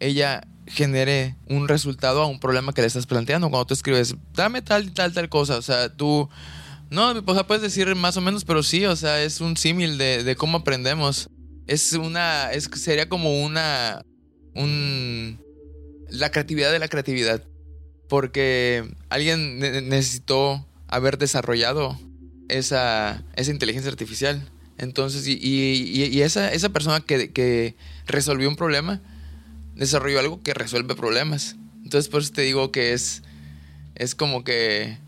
[0.00, 3.50] ella genere un resultado a un problema que le estás planteando.
[3.50, 6.28] Cuando tú escribes, dame tal tal, tal cosa, o sea, tú,
[6.90, 9.98] no, o sea, puedes decir más o menos, pero sí, o sea, es un símil
[9.98, 11.30] de, cómo aprendemos.
[11.66, 14.02] Es una, es, sería como una,
[14.54, 15.38] un,
[16.08, 17.42] la creatividad de la creatividad.
[18.08, 21.98] Porque alguien necesitó haber desarrollado
[22.48, 24.48] esa, esa inteligencia artificial.
[24.78, 27.74] Entonces, y, y, esa, esa persona que, que
[28.06, 29.00] resolvió un problema,
[29.74, 31.56] desarrolló algo que resuelve problemas.
[31.82, 33.22] Entonces, por eso te digo que es,
[33.94, 34.98] es como que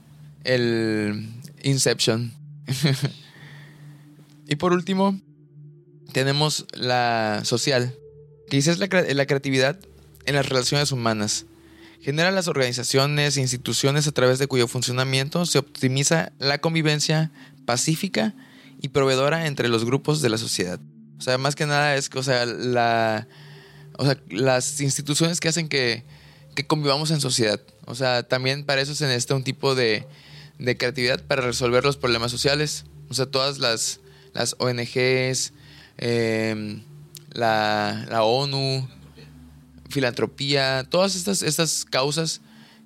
[0.45, 1.29] el
[1.63, 2.33] Inception.
[4.49, 5.21] y por último,
[6.13, 7.95] tenemos la social,
[8.49, 9.79] que la, la creatividad
[10.27, 11.47] en las relaciones humanas.
[12.01, 17.31] Genera las organizaciones e instituciones a través de cuyo funcionamiento se optimiza la convivencia
[17.67, 18.35] pacífica
[18.81, 20.81] y proveedora entre los grupos de la sociedad.
[21.19, 23.29] O sea, más que nada es que, o sea, la,
[23.99, 26.05] o sea, las instituciones que hacen que,
[26.67, 27.61] convivamos en sociedad.
[27.87, 30.07] O sea, también para eso se necesita un tipo de,
[30.79, 32.85] creatividad para resolver los problemas sociales.
[33.11, 34.01] O sea, todas las,
[34.33, 35.53] las ONGs,
[35.99, 36.83] em,
[37.33, 38.89] la, la, ONU,
[39.91, 42.41] filantropía, todas estas, estas causas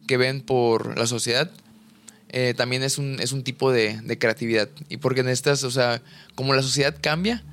[0.06, 1.50] que ven por la sociedad,
[2.30, 4.68] eh, también es un, es un tipo de, creatividad.
[4.88, 6.02] Y porque necesitas, o sea,
[6.34, 7.44] como la sociedad cambia,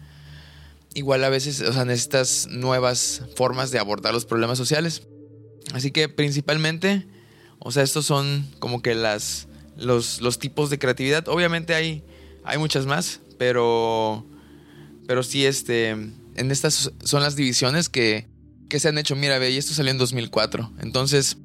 [0.96, 5.04] igual a veces, o sea, necesitas nuevas formas de abordar los problemas sociales.
[5.74, 7.06] Así que principalmente,
[7.60, 11.28] o sea, estos son como que las, los, los tipos de creatividad.
[11.28, 12.04] Obviamente hay,
[12.44, 14.26] hay muchas más, pero,
[15.06, 18.31] pero sí, este, en estas son las divisiones que,
[18.72, 19.16] que se han hecho.
[19.16, 20.72] Mira, ve, y esto salió en 2004.
[20.80, 21.38] Entonces,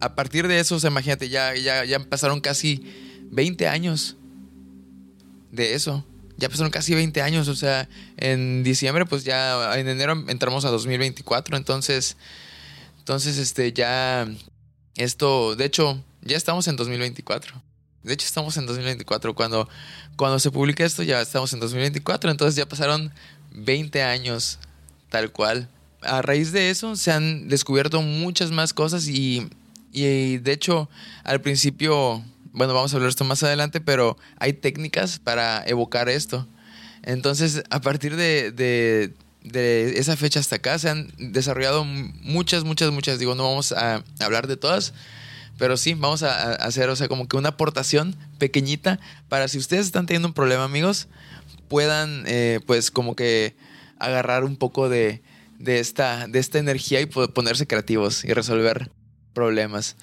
[0.00, 2.82] a partir de eso, o sea, imagínate, ya, ya, ya pasaron casi
[3.30, 4.16] 20 años
[5.52, 6.04] de eso
[6.42, 10.70] ya pasaron casi 20 años, o sea, en diciembre, pues ya en enero entramos a
[10.70, 12.16] 2024, entonces,
[12.98, 14.28] entonces, este, ya,
[14.96, 17.62] esto, de hecho, ya estamos en 2024.
[18.02, 19.34] De hecho, estamos en 2024.
[19.34, 19.68] Cuando,
[20.16, 23.12] cuando se publica esto, ya estamos en 2024, entonces ya pasaron
[23.52, 24.58] 20 años,
[25.10, 25.68] tal cual.
[26.04, 29.48] A raíz de eso, se han descubierto muchas más cosas y,
[29.92, 30.88] y de hecho,
[31.24, 36.46] al principio bueno, vamos a hablar esto más adelante, pero hay técnicas para evocar esto.
[37.02, 43.18] Entonces, a partir de, de, esa fecha hasta acá, se han desarrollado muchas, muchas, muchas.
[43.18, 44.92] Digo, no vamos a hablar de todas,
[45.58, 49.86] pero sí, vamos a, hacer, o sea, como que una aportación pequeñita para si ustedes
[49.86, 51.08] están teniendo un problema, amigos,
[51.68, 53.56] puedan, eh, pues, como que
[53.98, 55.22] agarrar un poco de,
[55.62, 58.90] de, esta, de esta energía y ponerse creativos y resolver
[59.32, 59.96] problemas.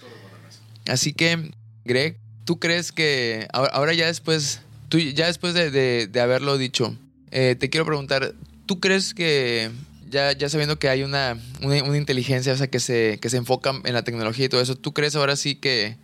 [0.87, 1.51] Así que,
[1.85, 6.95] Greg, ¿tú crees que ahora, ya después, ya después de, haberlo dicho,
[7.31, 8.33] eh, te quiero preguntar,
[8.65, 9.69] ¿tú crees que
[10.09, 13.79] ya, ya sabiendo que hay una, una, inteligencia o sea, que, se, que se enfoca
[13.83, 15.97] en la tecnología y todo eso, ¿tú crees ahora sí que,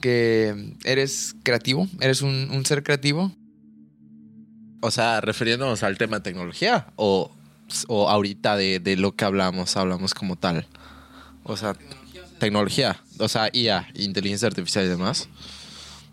[0.00, 1.88] que eres creativo?
[2.00, 3.32] ¿Eres un, ser creativo?
[4.80, 7.32] O sea, refiriéndonos al tema de tecnología o
[7.88, 10.66] o ahorita de, de lo que hablamos, hablamos como tal.
[11.44, 11.76] O sea,
[12.38, 15.28] tecnología, o sea, IA, inteligencia artificial y demás.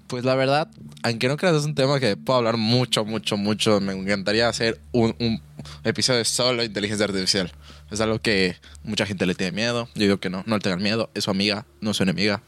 [0.08, 0.70] Pues la verdad,
[1.02, 3.80] aunque no creas, es un tema que puedo hablar mucho, mucho, mucho.
[3.80, 5.42] Me encantaría hacer un, un
[5.84, 7.52] episodio solo de inteligencia artificial.
[7.90, 9.90] Es algo que mucha gente le tiene miedo.
[9.96, 11.10] Yo digo que no, no le tengan miedo.
[11.16, 12.44] Es su amiga, no es su enemiga.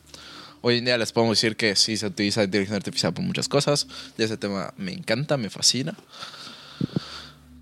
[0.61, 3.87] Hoy en día les podemos decir que sí se utiliza inteligencia artificial por muchas cosas.
[4.19, 5.95] Y ese tema me encanta, me fascina.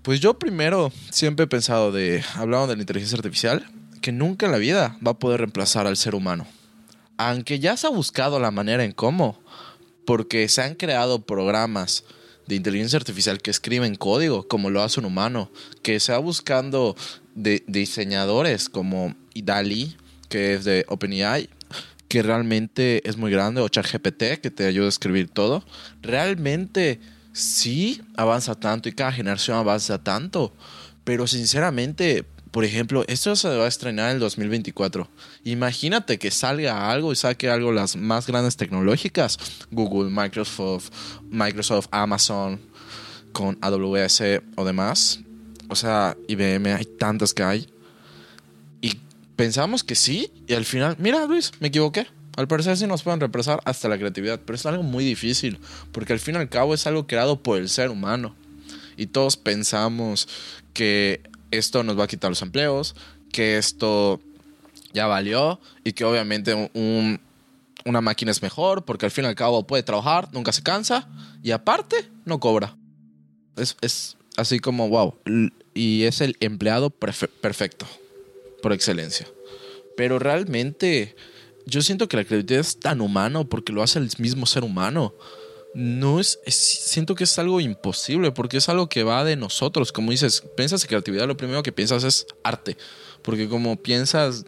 [0.06, 3.66] Pues yo primero siempre he pensado de, hablando de la inteligencia artificial,
[4.00, 6.46] que nunca en la vida va a poder reemplazar al ser humano.
[7.16, 9.36] Aunque ya se ha buscado la manera en cómo,
[10.04, 12.04] porque se han creado programas
[12.46, 15.50] de inteligencia artificial que escriben código como lo hace un humano,
[15.82, 16.94] que se va buscando
[17.34, 19.96] de diseñadores como DALI,
[20.28, 21.50] que es de OpenAI,
[22.06, 25.64] que realmente es muy grande, o ChatGPT, que te ayuda a escribir todo.
[26.00, 27.00] Realmente
[27.36, 30.54] sí avanza tanto y cada generación avanza tanto,
[31.04, 35.06] pero sinceramente por ejemplo, esto se va a estrenar en el 2024.
[35.44, 39.36] Imagínate que salga algo y saque algo las más grandes tecnológicas.
[39.70, 40.88] Google, Microsoft,
[41.28, 42.58] Microsoft, Amazon,
[43.32, 44.22] con AWS
[44.54, 45.20] o demás.
[45.68, 47.66] O sea, IBM, hay tantas que hay.
[48.80, 48.94] Y
[49.36, 52.06] pensamos que sí, y al final, mira Luis, me equivoqué.
[52.36, 55.58] Al parecer sí nos pueden represar hasta la creatividad, pero es algo muy difícil,
[55.90, 58.34] porque al fin y al cabo es algo creado por el ser humano.
[58.96, 60.28] Y todos pensamos
[60.74, 62.94] que esto nos va a quitar los empleos,
[63.32, 64.20] que esto
[64.92, 67.20] ya valió y que obviamente un,
[67.84, 71.08] una máquina es mejor porque al fin y al cabo puede trabajar, nunca se cansa
[71.42, 72.76] y aparte no cobra.
[73.56, 75.14] Es, es así como, wow,
[75.74, 77.86] y es el empleado perfecto,
[78.62, 79.26] por excelencia.
[79.96, 81.16] Pero realmente
[81.66, 85.14] yo siento que la creatividad es tan humano porque lo hace el mismo ser humano
[85.76, 89.92] no es, siento que es algo imposible porque es algo que va de nosotros.
[89.92, 92.78] Como dices, piensas en creatividad, lo primero que piensas es arte,
[93.20, 94.46] porque como piensas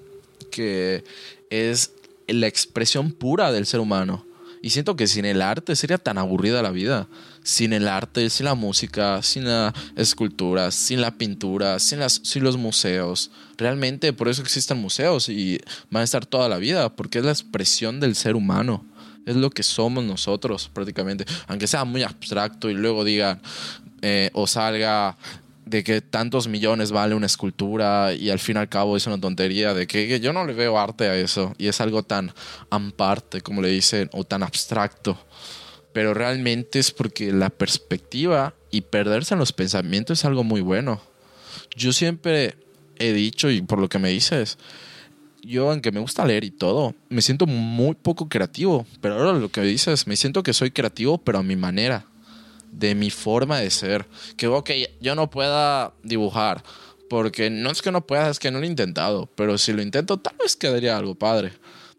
[0.51, 1.05] que
[1.51, 1.93] es
[2.27, 4.25] la expresión pura del ser humano.
[4.63, 7.09] Y siento que sin el arte sería tan aburrida la vida.
[7.43, 12.43] Sin el arte, sin la música, sin la escultura, sin la pintura, sin, las, sin
[12.45, 13.31] los museos.
[13.57, 17.33] Realmente por eso existen museos y van a estar toda la vida, porque es la
[17.33, 18.85] expresión del ser humano
[19.27, 21.27] es lo que somos nosotros prácticamente.
[21.49, 23.39] Aunque sea muy abstracto y luego diga
[24.01, 25.19] eh, o salga
[25.69, 29.21] de que tantos millones vale una escultura y al fin y al cabo es una
[29.21, 32.33] tontería de que, yo no le veo arte a eso y es algo tan
[32.71, 35.19] amparte como le dicen o tan abstracto
[35.93, 41.01] pero realmente es porque la perspectiva y perderse en los pensamientos es algo muy bueno
[41.77, 42.57] yo siempre
[42.99, 44.59] he dicho y por lo que me dices
[45.43, 48.87] yo, aunque me gusta leer y todo, me siento muy poco creativo.
[49.01, 52.05] Pero ahora lo que dices, me siento que soy creativo, pero a mi manera,
[52.71, 54.07] de mi forma de ser.
[54.37, 56.63] Que, ok, yo no pueda dibujar,
[57.09, 59.29] porque no es que no pueda, es que no lo he intentado.
[59.35, 61.53] Pero si lo intento, tal vez quedaría algo padre.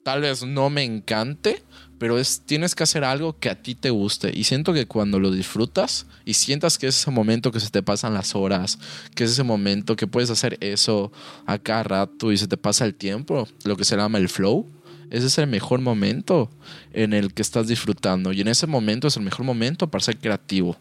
[0.03, 1.62] Tal vez no me encante,
[1.99, 4.32] pero es, tienes que hacer algo que a ti te guste.
[4.34, 7.84] Y siento que cuando lo disfrutas y sientas que es ese momento que se te
[7.84, 8.79] pasan las horas,
[9.15, 11.12] que es ese momento que puedes hacer eso
[11.45, 14.65] a cada rato y se te pasa el tiempo, lo que se llama el flow,
[15.12, 16.50] ese es el mejor momento
[16.93, 18.32] en el que estás disfrutando.
[18.32, 20.78] Y en ese momento es el mejor momento para ser creativo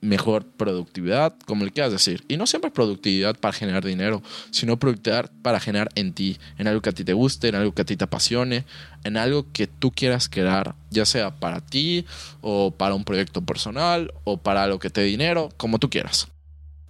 [0.00, 2.24] mejor productividad, como le quieras decir.
[2.28, 6.80] Y no siempre productividad para generar dinero, sino productividad para generar en ti, en algo
[6.82, 8.64] que a ti te guste, en algo que a ti te apasione,
[9.04, 12.04] en algo que tú quieras crear, ya sea para ti
[12.40, 16.28] o para un proyecto personal o para lo que te dé dinero, como tú quieras.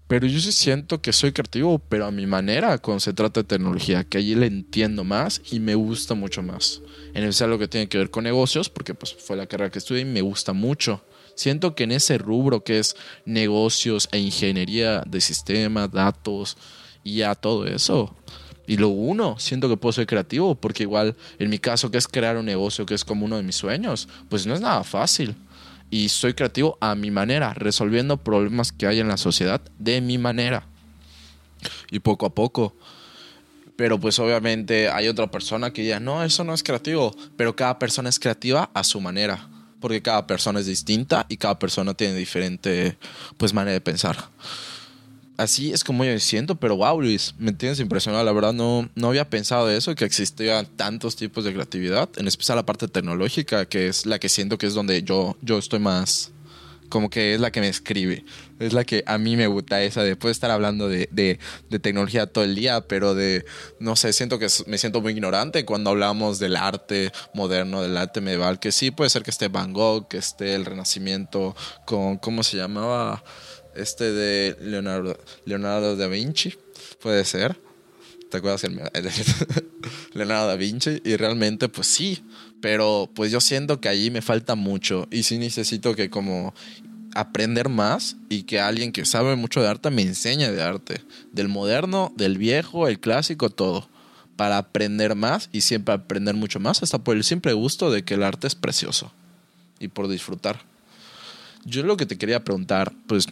[0.08, 3.44] Pero yo sí siento que soy creativo, pero a mi manera cuando se trata de
[3.44, 6.80] tecnología, que allí le entiendo más y me gusta mucho más.
[7.12, 9.78] En especial lo que tiene que ver con negocios, porque pues fue la carrera que
[9.78, 11.02] estudié y me gusta mucho.
[11.34, 16.56] Siento que en ese rubro que es negocios e ingeniería de sistemas, datos
[17.04, 18.16] y ya todo eso.
[18.66, 22.08] Y lo uno, siento que puedo ser creativo, porque igual en mi caso que es
[22.08, 25.36] crear un negocio que es como uno de mis sueños, pues no es nada fácil.
[25.90, 30.18] Y soy creativo a mi manera, resolviendo problemas que hay en la sociedad de mi
[30.18, 30.66] manera.
[31.90, 32.76] Y poco a poco.
[33.76, 37.78] Pero pues obviamente hay otra persona que diga, no, eso no es creativo, pero cada
[37.78, 39.48] persona es creativa a su manera
[39.80, 42.98] porque cada persona es distinta y cada persona tiene diferente
[43.36, 44.16] pues manera de pensar.
[45.38, 48.24] Así es como yo siento, pero wow, Luis, me tienes impresionado.
[48.24, 52.56] La verdad, no, no había pensado eso, que existían tantos tipos de creatividad, en especial
[52.56, 56.32] la parte tecnológica, que es la que siento que es donde yo, yo estoy más,
[56.88, 58.24] como que es la que me escribe.
[58.58, 61.38] Es la que a mí me gusta esa de poder estar hablando de, de,
[61.70, 63.44] de, tecnología todo el día, pero de,
[63.78, 68.20] no sé, siento que me siento muy ignorante cuando hablamos del arte moderno, del arte
[68.20, 71.54] medieval, que sí puede ser que esté Van Gogh, que esté el Renacimiento
[71.86, 73.22] con, ¿cómo se llamaba?
[73.78, 76.54] Este de Leonardo, Leonardo da Vinci,
[77.00, 77.58] puede ser.
[78.30, 78.64] ¿Te acuerdas?
[78.64, 78.80] El,
[80.14, 81.00] Leonardo da Vinci.
[81.04, 82.22] Y realmente, pues sí.
[82.60, 85.06] Pero pues yo siento que allí me falta mucho.
[85.10, 86.54] Y sí necesito que como
[87.14, 91.00] aprender más y que alguien que sabe mucho de arte me enseñe de arte.
[91.32, 93.88] Del moderno, del viejo, el clásico, todo.
[94.36, 96.82] Para aprender más y siempre aprender mucho más.
[96.82, 99.12] Hasta por el simple gusto de que el arte es precioso.
[99.80, 100.60] Y por disfrutar.
[101.64, 103.28] Yo lo que te quería preguntar, pues,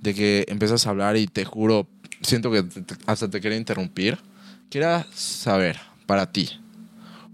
[0.00, 1.88] de que empiezas a hablar y te juro,
[2.22, 2.64] siento que
[3.06, 4.18] hasta te quería interrumpir.
[4.70, 6.50] Quería saber, para ti,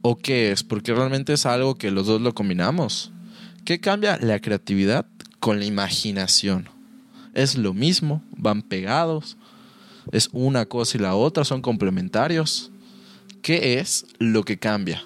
[0.03, 0.63] ¿o qué es?
[0.63, 3.13] Porque realmente es algo que los dos lo combinamos.
[3.65, 5.07] ¿Qué cambia la creatividad
[5.41, 6.69] con la imaginación?
[7.35, 9.37] Es lo mismo, van pegados,
[10.11, 12.71] es una cosa y la otra, son complementarios.
[13.41, 15.05] ¿Qué es lo que cambia?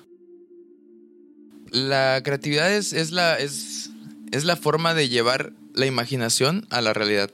[1.70, 3.90] La creatividad es, es la, es,
[4.32, 7.30] es la forma de llevar la imaginación a la realidad.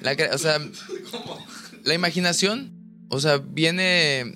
[0.00, 0.58] La, o sea,
[1.84, 2.72] la imaginación,
[3.08, 4.34] o sea, viene.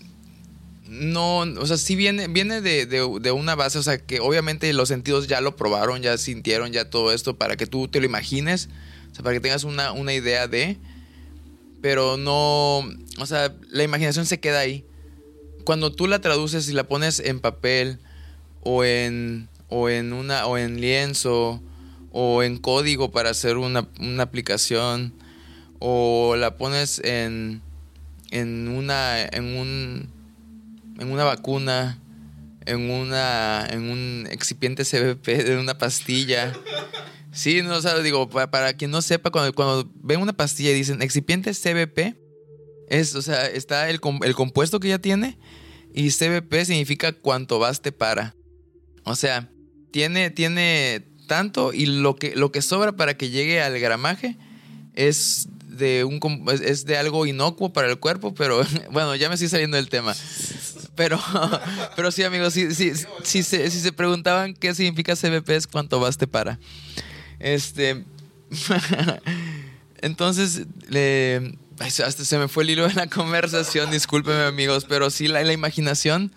[0.89, 4.89] No, o sea, sí viene, viene de, de, una base, o sea, que obviamente los
[4.89, 8.69] sentidos ya lo probaron, ya sintieron, ya todo esto, para que tú te lo imagines,
[9.11, 10.77] o sea, para que tengas una, una idea de.
[11.81, 12.89] Pero no,
[13.19, 14.85] o sea, la imaginación se queda ahí.
[15.65, 17.99] Cuando tú la traduces y la pones en papel
[18.63, 21.63] o en, o en, una, o en lienzo
[22.13, 25.13] o en código para hacer una, una aplicación
[25.79, 27.61] o la pones en,
[28.31, 30.09] en una en un
[30.99, 31.99] en una vacuna
[32.65, 36.55] en una en un excipiente CBP de una pastilla.
[37.33, 41.03] Sí no o digo para, quien no sepa cuando, cuando ven una pastilla y dicen
[41.03, 42.17] excipiente CBP
[42.89, 45.39] es o sea está el, el compuesto que ya tiene
[45.93, 48.35] y CBP significa cuánto baste para.
[49.05, 49.51] O sea
[49.97, 54.37] tiene tiene tanto y lo que lo que sobra para que llegue al gramaje
[54.95, 56.21] es de un
[56.63, 60.15] es de algo inocuo para el cuerpo, pero bueno, ya me estoy saliendo del tema.
[60.97, 61.19] Pero,
[61.97, 62.93] pero sí, amigos, si, si,
[63.23, 66.59] si, se, si se preguntaban qué significa CBP es cuánto baste para.
[67.39, 68.05] Este.
[70.03, 75.27] Entonces, le, hasta se me fue el hilo de la conversación, discúlpenme, amigos, pero sí,
[75.27, 76.33] la, la imaginación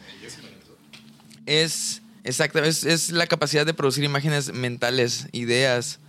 [1.45, 1.98] es.
[2.23, 5.99] Exacto, es, es la capacidad de producir imágenes mentales, ideas,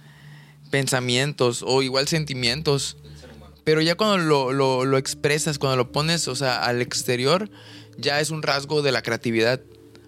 [0.70, 2.96] pensamientos o igual sentimientos
[3.64, 7.50] pero ya cuando lo, expresas, cuando lo pones, o sea, al exterior,
[7.98, 9.60] ya es un rasgo de la creatividad.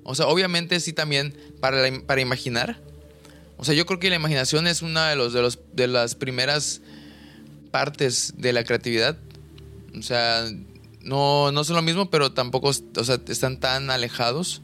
[0.05, 2.81] O sea, obviamente sí también para, para imaginar.
[3.59, 6.15] O sea, yo creo que la imaginación es una de, los, de, los, de las
[6.15, 6.81] primeras
[7.71, 9.17] partes de la creatividad.
[9.97, 10.45] O sea,
[11.03, 14.63] no, no son lo mismo, pero tampoco o sea, están tan alejados.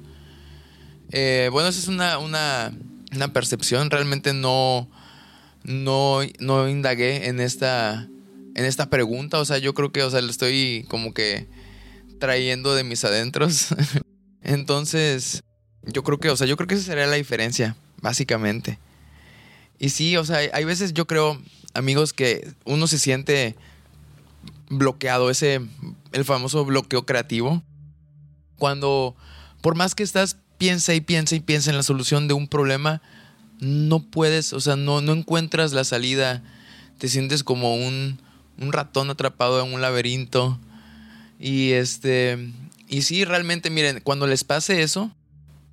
[1.11, 2.72] Eh, bueno, esa es una, una,
[3.14, 3.90] una percepción.
[3.90, 4.88] Realmente no,
[5.64, 8.09] no, no indagué en esta
[8.59, 9.38] en esta pregunta.
[9.38, 11.46] O sea, yo creo que, o sea, lo estoy como que
[12.18, 13.68] trayendo de mis adentros.
[14.42, 15.44] Entonces,
[15.84, 18.78] yo creo que, o sea, yo creo que esa sería la diferencia, básicamente.
[19.78, 21.40] Y sí, o sea, hay veces yo creo,
[21.72, 23.54] amigos, que uno se siente
[24.70, 25.61] bloqueado, ese,
[26.12, 27.62] el famoso bloqueo creativo.
[28.59, 29.14] Cuando,
[29.62, 33.00] por más que estás, piensa y piensa y piensa en la solución de un problema,
[33.61, 36.42] no puedes, o sea, no, no encuentras la salida.
[36.98, 38.18] Te sientes como un,
[38.61, 40.59] un ratón atrapado en un laberinto.
[41.40, 42.52] Y este.
[42.88, 45.11] Y sí, realmente, miren, cuando les pase eso,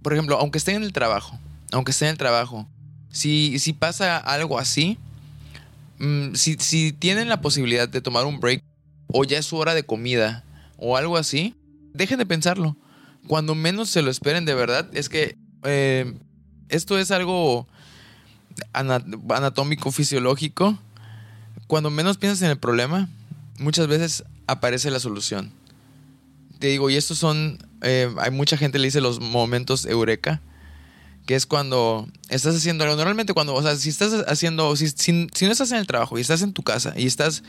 [0.01, 1.39] por ejemplo, aunque estén en el trabajo,
[1.71, 2.67] aunque estén en el trabajo,
[3.09, 4.97] si, si pasa algo así,
[5.99, 8.61] mm, si, si tienen la posibilidad de tomar un break,
[9.07, 10.43] o ya es su hora de comida,
[10.77, 11.55] o algo así,
[11.93, 12.75] dejen de pensarlo.
[13.27, 16.13] Cuando menos se lo esperen de verdad, es que eh,
[16.69, 17.67] esto es algo
[18.73, 20.77] anatómico, fisiológico,
[21.67, 23.09] cuando menos piensas en el problema,
[23.59, 25.51] muchas veces aparece la solución.
[26.59, 30.41] Te digo, y estos son, eh, hay mucha gente le dice los momentos eureka,
[31.25, 32.95] que es cuando estás haciendo algo.
[32.95, 35.11] Normalmente cuando, o sea, si estás haciendo, si, si,
[35.45, 37.43] no estás en el trabajo y estás en tu casa y estás,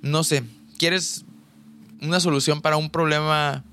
[0.00, 0.42] no sé,
[0.78, 1.24] quieres
[2.00, 3.64] una solución para un problema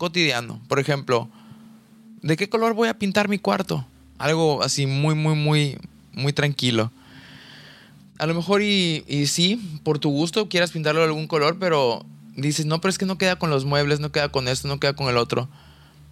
[0.00, 0.60] cotidiano.
[0.66, 1.30] Por ejemplo,
[2.22, 3.86] ¿de qué color voy a pintar mi cuarto?
[4.18, 5.78] Algo así muy, muy, muy,
[6.12, 6.90] muy tranquilo
[8.20, 12.04] a lo mejor y, y sí, por tu gusto quieras pintarlo de algún color, pero
[12.36, 14.78] dices, no, pero es que no queda con los muebles, no queda con esto, no
[14.78, 15.48] queda con el otro.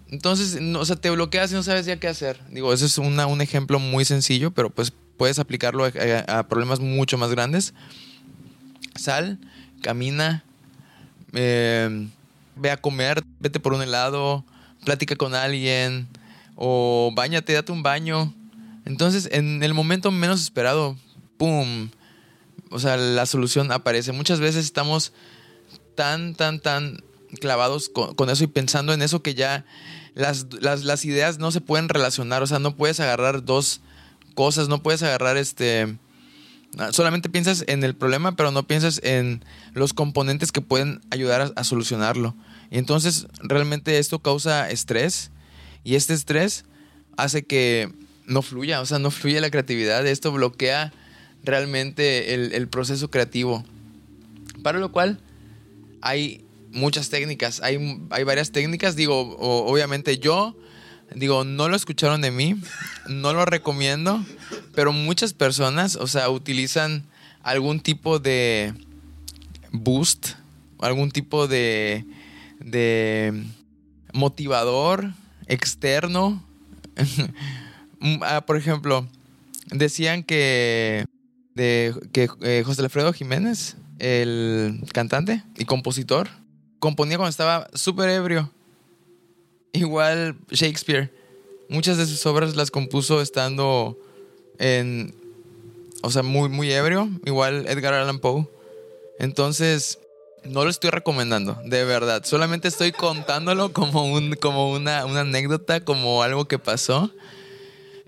[0.09, 2.39] Entonces, no, o sea, te bloqueas y no sabes ya qué hacer.
[2.49, 7.29] Digo, ese es un ejemplo muy sencillo, pero pues puedes aplicarlo a, problemas mucho más
[7.29, 7.75] grandes.
[8.95, 9.37] Sal,
[9.83, 10.43] camina,
[11.33, 12.09] em,
[12.59, 14.45] ve a comer, vete por un helado,
[14.85, 16.07] platica con alguien,
[16.55, 18.33] o bañate, date un baño.
[18.85, 20.97] Entonces, en el momento menos esperado,
[21.37, 21.89] ¡pum!
[22.71, 24.11] O sea, la solución aparece.
[24.11, 25.13] Muchas veces estamos
[25.95, 27.03] tan, tan, tan
[27.39, 29.65] clavados con, eso y pensando en eso que ya
[30.15, 32.41] las, las, ideas no se pueden relacionar.
[32.43, 33.81] O sea, no puedes agarrar dos
[34.35, 35.97] cosas, no puedes agarrar este...
[36.91, 39.43] Solamente piensas en el problema, pero no piensas en
[39.73, 42.35] los componentes que pueden ayudar a, solucionarlo.
[42.71, 45.31] Y entonces realmente esto causa estrés
[45.83, 46.65] y este estrés
[47.17, 47.91] hace que
[48.25, 50.05] no fluya, o sea, no fluye la creatividad.
[50.05, 50.93] Esto bloquea
[51.43, 53.65] realmente el, proceso creativo.
[54.63, 55.19] Para lo cual
[56.01, 60.55] hay muchas técnicas, hay, hay varias técnicas, digo, obviamente yo,
[61.15, 62.55] digo, no lo escucharon de mí,
[63.09, 64.23] no lo recomiendo,
[64.75, 67.05] pero muchas personas, o sea, utilizan
[67.41, 68.73] algún tipo de
[69.71, 70.33] boost,
[70.79, 72.05] algún tipo de,
[72.59, 73.45] de
[74.13, 75.13] motivador
[75.47, 76.43] externo.
[78.21, 79.05] Ah, por ejemplo,
[79.71, 81.05] decían que
[81.53, 86.29] de que eh, José Alfredo Jiménez, el cantante y compositor,
[86.79, 88.49] componía cuando estaba súper ebrio.
[89.73, 91.13] Igual Shakespeare.
[91.67, 93.99] Muchas de sus obras las compuso estando
[94.57, 95.13] en.
[96.01, 97.09] O sea, muy, muy ebrio.
[97.25, 98.47] Igual Edgar Allan Poe.
[99.19, 99.99] Entonces,
[100.45, 102.23] no lo estoy recomendando, de verdad.
[102.25, 107.11] Solamente estoy contándolo como, un, como una, una anécdota, como algo que pasó.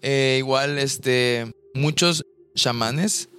[0.02, 1.52] Eh, igual, este.
[1.74, 3.30] Muchos chamanes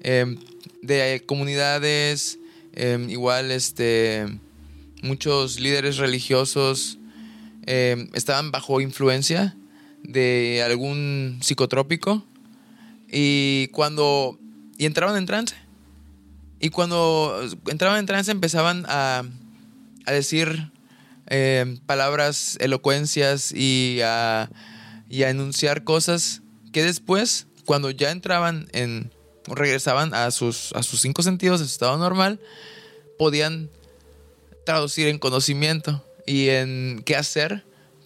[0.00, 0.38] Em,
[0.80, 2.38] de comunidades,
[2.72, 4.26] em, igual este,
[5.02, 6.98] muchos líderes religiosos
[7.66, 9.56] em, estaban bajo influencia
[10.04, 12.24] de algún psicotrópico
[13.10, 14.38] y cuando
[14.78, 15.56] y entraban en trance
[16.60, 19.24] y cuando entraban en trance empezaban a,
[20.06, 20.70] a decir
[21.86, 24.50] palabras elocuencias y a,
[25.08, 26.42] y a enunciar cosas
[26.72, 29.12] que después cuando ya entraban en
[29.46, 32.40] regresaban a sus, a sus cinco sentidos, a su estado normal,
[33.18, 33.70] podían
[34.64, 37.64] traducir en conocimiento y en qué hacer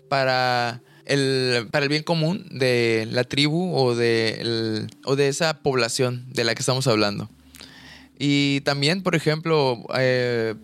[0.09, 6.27] para el, para el bien común de la tribu o de, o de esa población
[6.33, 7.29] de la que estamos hablando.
[8.19, 10.55] Y también, por ejemplo, eh,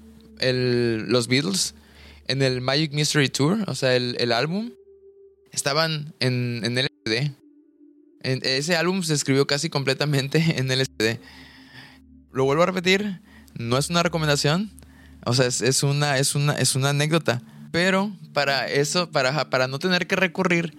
[0.40, 1.74] los Beatles
[2.26, 4.70] en el Magic Mystery Tour, o sea, el, álbum,
[5.52, 7.32] estaban en, en LCD
[8.20, 11.18] ese álbum se escribió casi completamente en LSD.
[12.32, 13.20] Lo vuelvo a repetir,
[13.58, 14.70] no es una recomendación,
[15.24, 17.42] o sea, es, una, es, una, es una anécdota.
[17.70, 20.76] Pero para eso, para, para no tener que recurrir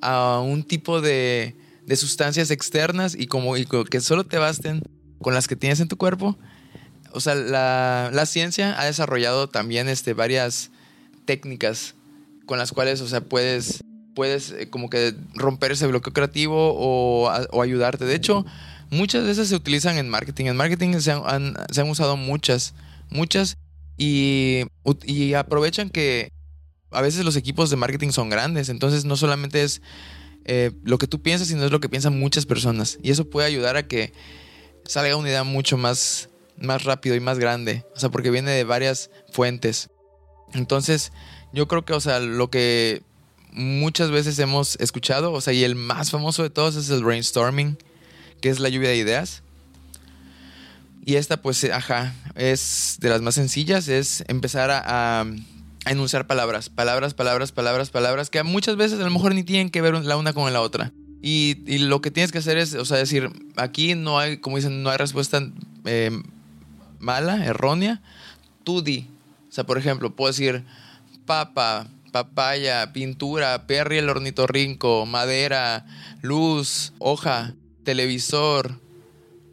[0.00, 1.54] a un tipo de,
[1.84, 3.54] de sustancias externas y como
[3.90, 4.82] que solo te basten
[5.20, 6.38] con las que tienes en tu cuerpo,
[7.12, 10.70] o sea, la, la ciencia ha desarrollado también este, varias
[11.24, 11.94] técnicas
[12.46, 17.30] con las cuales, o sea, puedes puedes eh, como que romper ese bloqueo creativo o,
[17.62, 18.04] ayudarte.
[18.04, 18.44] De hecho,
[18.90, 20.46] muchas de esas se utilizan en marketing.
[20.46, 21.54] En marketing se han,
[21.88, 22.74] usado muchas,
[23.08, 23.56] muchas
[23.96, 24.62] y,
[25.04, 26.32] y, aprovechan que
[26.90, 28.68] a veces los equipos de marketing son grandes.
[28.68, 29.80] Entonces no solamente es
[30.44, 32.98] eh, lo que tú piensas, sino es lo que piensan muchas personas.
[33.02, 34.12] Y eso puede ayudar a que
[34.90, 36.28] salga una idea mucho más,
[36.58, 37.84] más rápido y más grande.
[37.94, 39.88] O sea, porque viene de varias fuentes.
[40.52, 41.12] Entonces,
[41.52, 43.02] yo creo que, o sea, lo que
[43.52, 47.78] muchas veces hemos escuchado, o sea, y el más famoso de todos es el brainstorming,
[48.40, 49.44] que es la lluvia de ideas.
[51.04, 55.24] Y esta, pues, ajá, es de las más sencillas, es empezar a,
[55.86, 59.80] enunciar palabras, palabras, palabras, palabras, palabras, que muchas veces a lo mejor ni tienen que
[59.82, 60.92] ver la una con la otra.
[61.22, 64.82] Y, lo que tienes que hacer es, o sea, decir, aquí no hay, como dicen,
[64.82, 65.42] no hay respuesta
[65.84, 66.10] eh,
[66.98, 68.00] mala, errónea,
[68.64, 69.06] tú di.
[69.48, 70.64] O sea, por ejemplo, puedo decir,
[71.26, 75.86] papa, papaya, pintura, Perry el ornitorrinco, madera,
[76.22, 77.54] luz, hoja,
[77.84, 78.78] televisor,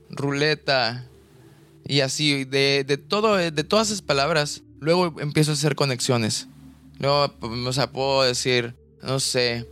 [0.09, 1.05] ruleta
[1.86, 6.47] y así de, de todo de todas esas palabras luego empiezo a hacer conexiones
[6.99, 9.65] luego o sea puedo decir no sé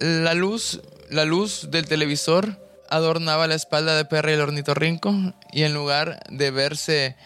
[0.00, 0.80] la luz
[1.12, 2.58] la luz del televisor
[2.88, 5.14] adornaba la espalda de Perry el ornitorrinco
[5.52, 7.16] y en lugar de verse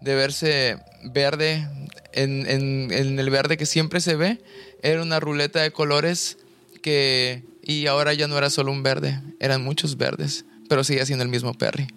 [0.00, 1.68] de verse verde
[2.12, 4.42] en, en, el verde que siempre se ve,
[4.82, 6.38] era una ruleta de colores
[6.82, 7.44] que...
[7.62, 11.28] Y ahora ya no era solo un verde, eran muchos verdes, pero sigue siendo el
[11.28, 11.88] mismo Perry.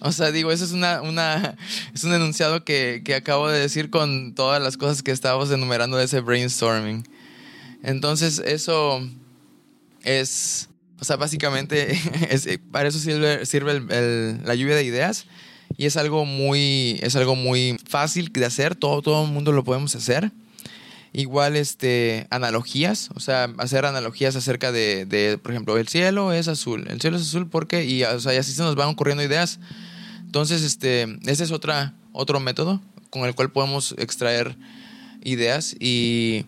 [0.00, 1.56] O sea, digo, eso es, una, una,
[1.94, 5.96] es un enunciado que, que, acabo de decir con todas las cosas que estábamos enumerando
[5.96, 7.08] de ese brainstorming.
[7.82, 9.00] Entonces, eso
[10.04, 10.68] es,
[11.00, 11.98] o sea, básicamente,
[12.70, 13.80] para eso sirve, sirve
[14.44, 15.26] la lluvia de ideas
[15.76, 19.64] y es algo muy, es algo muy fácil de hacer, todo, todo el mundo lo
[19.64, 20.30] podemos hacer.
[21.14, 26.48] Igual, este, analogías, o sea, hacer analogías acerca de, de, por ejemplo, el cielo es
[26.48, 29.22] azul, el cielo es azul porque, y, o sea, y así se nos van ocurriendo
[29.22, 29.60] ideas.
[30.24, 32.80] Entonces, este, ese es otra, otro método
[33.10, 34.56] con el cual podemos extraer
[35.22, 36.46] ideas y,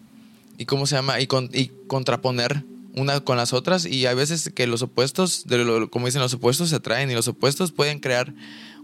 [0.57, 1.21] y ¿cómo se llama?
[1.21, 2.65] Y, con, y contraponer
[2.95, 6.35] una con las otras y hay veces que los opuestos, de lo, como dicen los
[6.35, 8.35] opuestos, se atraen y los opuestos pueden crear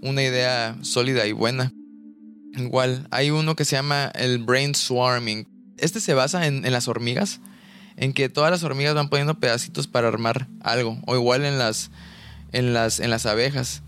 [0.01, 1.73] una idea sólida y buena.
[2.57, 5.47] Igual, hay uno que se llama el brainstorming.
[5.79, 7.41] Este se basa en, en, las hormigas,
[7.97, 11.91] en que todas las hormigas van poniendo pedacitos para armar algo, o igual en las,
[12.53, 13.83] en las, en las abejas.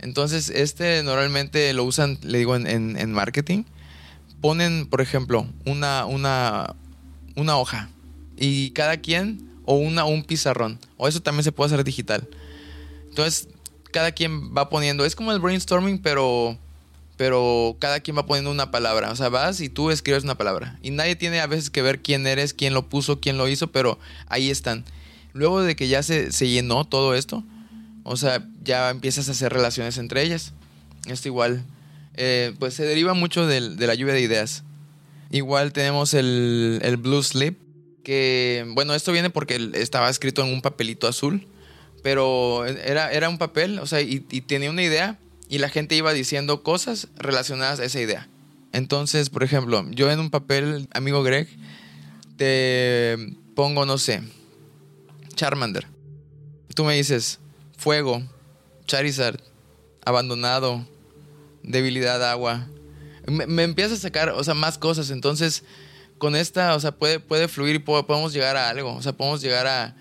[0.00, 3.62] Entonces, este normalmente lo usan, le digo, en, en, en marketing.
[4.40, 6.74] Ponen, por ejemplo, una, una,
[7.36, 7.88] una hoja
[8.36, 10.78] y cada quien o una, un pizarrón.
[10.96, 12.28] O eso también se puede hacer digital.
[13.08, 13.48] Entonces,
[13.92, 15.04] cada quien va poniendo.
[15.04, 16.58] Es como el brainstorming, pero.
[17.16, 19.10] Pero cada quien va poniendo una palabra.
[19.10, 20.78] O sea, vas y tú escribes una palabra.
[20.82, 23.70] Y nadie tiene a veces que ver quién eres, quién lo puso, quién lo hizo,
[23.70, 23.98] pero
[24.28, 24.84] ahí están.
[25.34, 27.44] Luego de que ya se, se llenó todo esto,
[28.02, 30.52] o sea, ya empiezas a hacer relaciones entre ellas.
[31.06, 31.64] Esto igual.
[32.14, 34.64] Eh, pues se deriva mucho de, de, la lluvia de ideas.
[35.30, 37.56] Igual tenemos el, el Blue Sleep,
[38.02, 41.46] que, bueno, esto viene porque estaba escrito en un papelito azul,
[42.02, 46.12] pero era, era un papel, o sea, y, tenía una idea y la gente iba
[46.12, 48.28] diciendo cosas relacionadas a esa idea.
[48.72, 51.48] Entonces, por ejemplo, yo en un papel, amigo Greg,
[52.36, 54.22] te pongo, no sé,
[55.34, 55.86] Charmander.
[56.74, 57.38] Tú me dices,
[57.76, 58.22] fuego,
[58.86, 59.40] Charizard,
[60.04, 60.86] abandonado,
[61.62, 62.66] debilidad agua.
[63.26, 65.10] Me, me empiezas a sacar, o sea, más cosas.
[65.10, 65.62] Entonces,
[66.22, 68.94] con esta, o sea, puede, puede fluir y podemos llegar a algo.
[68.94, 69.96] O sea, podemos llegar a,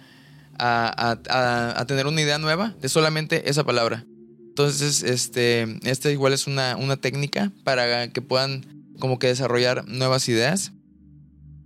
[0.60, 4.06] a, tener una idea nueva de solamente esa palabra.
[4.50, 10.30] Entonces, este, este igual es una, una técnica para que puedan como que desarrollar nuevas
[10.30, 10.74] ideas.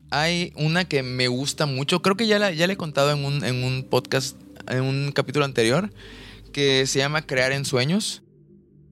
[0.10, 3.44] Hay una que me gusta mucho, creo que ya la, ya he contado en un,
[3.44, 4.38] en un podcast,
[4.70, 5.92] en un capítulo anterior,
[6.54, 8.24] que se llama Crear en Sueños.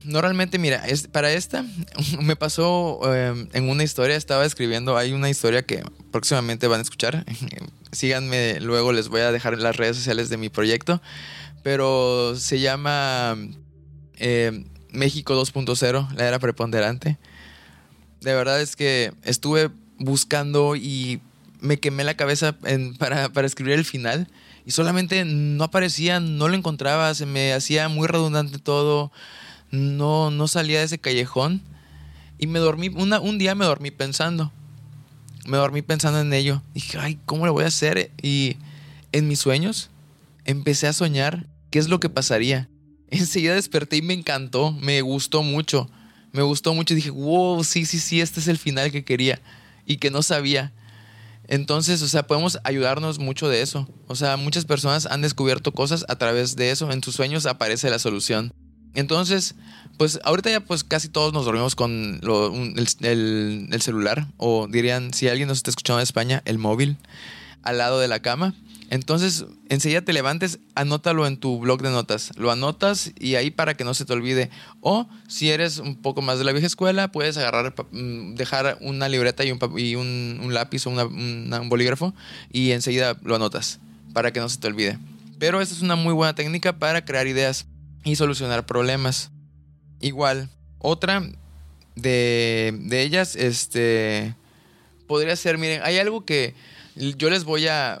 [0.04, 1.64] Normalmente, mira, es, para esta
[2.20, 5.82] me pasó eh, en una historia, estaba escribiendo, hay una historia que
[6.12, 7.24] próximamente van a escuchar.
[7.92, 11.00] Síganme, luego les voy a dejar en las redes sociales de mi proyecto.
[11.62, 13.38] Pero se llama
[14.16, 17.16] eh, México 2.0, la era preponderante.
[18.20, 21.22] De verdad es que estuve buscando y
[21.60, 22.56] me quemé la cabeza
[22.98, 24.28] para, para escribir el final.
[24.66, 29.10] Y solamente no aparecía, no lo encontraba, se me hacía muy redundante todo
[29.74, 31.62] no, no salía de ese callejón.
[32.38, 34.52] Y me dormí, una, un día me dormí pensando.
[35.46, 36.62] Me dormí pensando en ello.
[36.72, 38.10] Dije, ay, ¿cómo lo voy a hacer?
[38.22, 38.56] Y
[39.12, 39.90] en mis sueños
[40.44, 42.68] empecé a soñar qué es lo que pasaría.
[43.10, 45.90] Enseguida desperté y me encantó, me gustó mucho.
[46.32, 49.40] Me gustó mucho y dije, wow, sí, sí, sí, este es el final que quería
[49.86, 50.72] y que no sabía.
[51.46, 53.88] Entonces, o sea, podemos ayudarnos mucho de eso.
[54.08, 56.90] O sea, muchas personas han descubierto cosas a través de eso.
[56.90, 58.52] En tus sueños aparece la solución.
[58.94, 59.54] Entonces,
[59.96, 64.66] pues ahorita ya pues casi todos nos dormimos con lo, el, el, el, celular o
[64.68, 66.96] dirían, si alguien nos está escuchando en España, el móvil
[67.62, 68.54] al lado de la cama.
[68.90, 72.30] Entonces, enseguida te levantes, anótalo en tu blog de notas.
[72.36, 74.50] Lo anotas y ahí para que no se te olvide.
[74.80, 79.44] O si eres un poco más de la vieja escuela, puedes agarrar, dejar una libreta
[79.44, 82.14] y un, y un, un lápiz o una, un bolígrafo
[82.52, 83.80] y enseguida lo anotas
[84.12, 84.98] para que no se te olvide.
[85.38, 87.66] Pero esta es una muy buena técnica para crear ideas
[88.04, 89.30] y solucionar problemas.
[90.00, 91.22] Igual, otra
[91.96, 94.34] de, de ellas, este,
[95.06, 96.54] podría ser, miren, hay algo que
[96.94, 98.00] yo les voy a,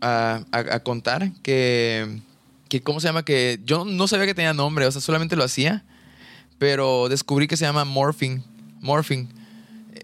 [0.00, 2.20] a, a, contar que,
[2.68, 3.24] que, ¿cómo se llama?
[3.24, 5.84] Que yo no sabía que tenía nombre, o sea, solamente lo hacía,
[6.58, 8.42] pero descubrí que se llama morphing.
[8.80, 9.28] Morphing.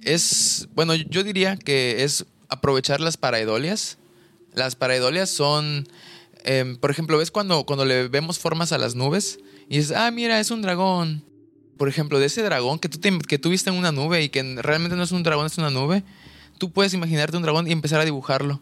[0.02, 3.98] Es, bueno, yo diría que es aprovechar las paraidolias.
[4.54, 5.86] Las paraidolias son
[6.44, 9.38] eh, por ejemplo, ¿ves cuando, cuando le vemos formas a las nubes?
[9.68, 11.24] Y dices, ah, mira, es un dragón.
[11.76, 14.42] Por ejemplo, de ese dragón que tú, te, que viste en una nube y que
[14.60, 16.04] realmente no es un dragón, es una nube,
[16.58, 18.60] tú puedes imaginarte un dragón y empezar a dibujarlo.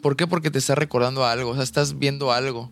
[0.00, 0.26] ¿Por qué?
[0.26, 2.70] Porque te está recordando algo, o sea, estás viendo algo.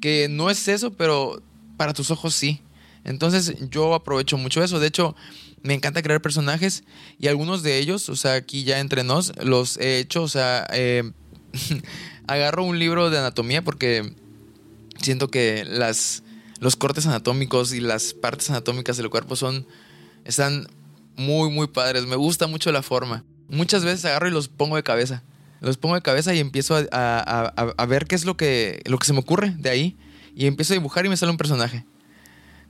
[0.00, 1.42] Que no es eso, pero
[1.76, 2.60] para tus ojos sí.
[3.04, 4.78] Entonces yo aprovecho mucho eso.
[4.78, 5.16] De hecho,
[5.62, 6.84] me encanta crear personajes
[7.18, 10.66] y algunos de ellos, o sea, aquí ya entre nos, los he hecho, o sea,
[10.72, 11.10] eh,
[12.26, 14.14] agarro un libro de anatomía porque
[15.00, 16.22] siento que las,
[16.60, 19.66] los cortes anatómicos y las partes anatómicas del cuerpo son,
[20.24, 20.68] están
[21.16, 22.06] muy, muy padres.
[22.06, 23.24] Me gusta mucho la forma.
[23.48, 25.22] Muchas veces agarro y los pongo de cabeza.
[25.60, 28.98] Los pongo de cabeza y empiezo a, a, a, ver qué es lo que, lo
[28.98, 29.96] que se me ocurre de ahí.
[30.34, 31.84] Y empiezo a dibujar y me sale un personaje.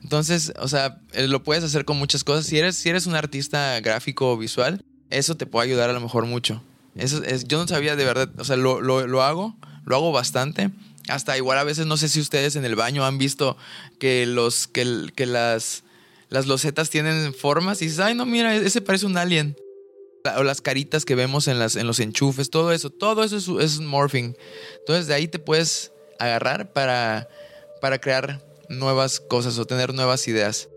[0.03, 2.47] Entonces, o sea, eh, lo puedes hacer con muchas cosas.
[2.47, 6.01] Si eres, si eres un artista gráfico o visual, eso te puede ayudar a lo
[6.01, 6.63] mejor mucho.
[6.97, 10.13] Eso es, yo no sabía de verdad, o sea, lo, lo, lo hago, lo hago
[10.13, 10.71] bastante.
[11.09, 13.57] Hasta igual a veces no sé si ustedes en el baño han visto
[13.99, 15.85] que los que, que las
[16.31, 19.57] las losetas tienen formas y dices, "Ay, no, mira, ese parece un alien."
[20.37, 23.49] O las caritas que vemos en las en los enchufes, todo eso, todo eso es,
[23.63, 24.35] es morphing.
[24.79, 27.29] Entonces, de ahí te puedes agarrar para
[27.81, 30.71] para crear nuevas cosas o tener nuevas ideas.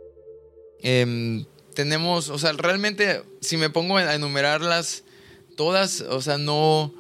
[0.82, 5.04] Em, tenemos, o sea, realmente si me pongo a enumerarlas
[5.58, 6.94] todas, o sea, no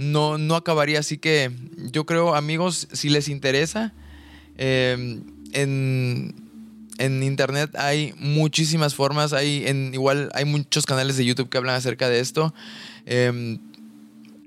[0.00, 0.98] no, no acabaría.
[0.98, 1.52] Así que
[1.92, 3.92] yo creo, amigos, si les interesa,
[4.56, 5.20] eh,
[5.52, 6.34] en,
[6.98, 9.32] en, internet hay muchísimas formas.
[9.34, 12.54] Hay igual hay muchos canales de YouTube que hablan acerca de esto.
[13.06, 13.58] Eh,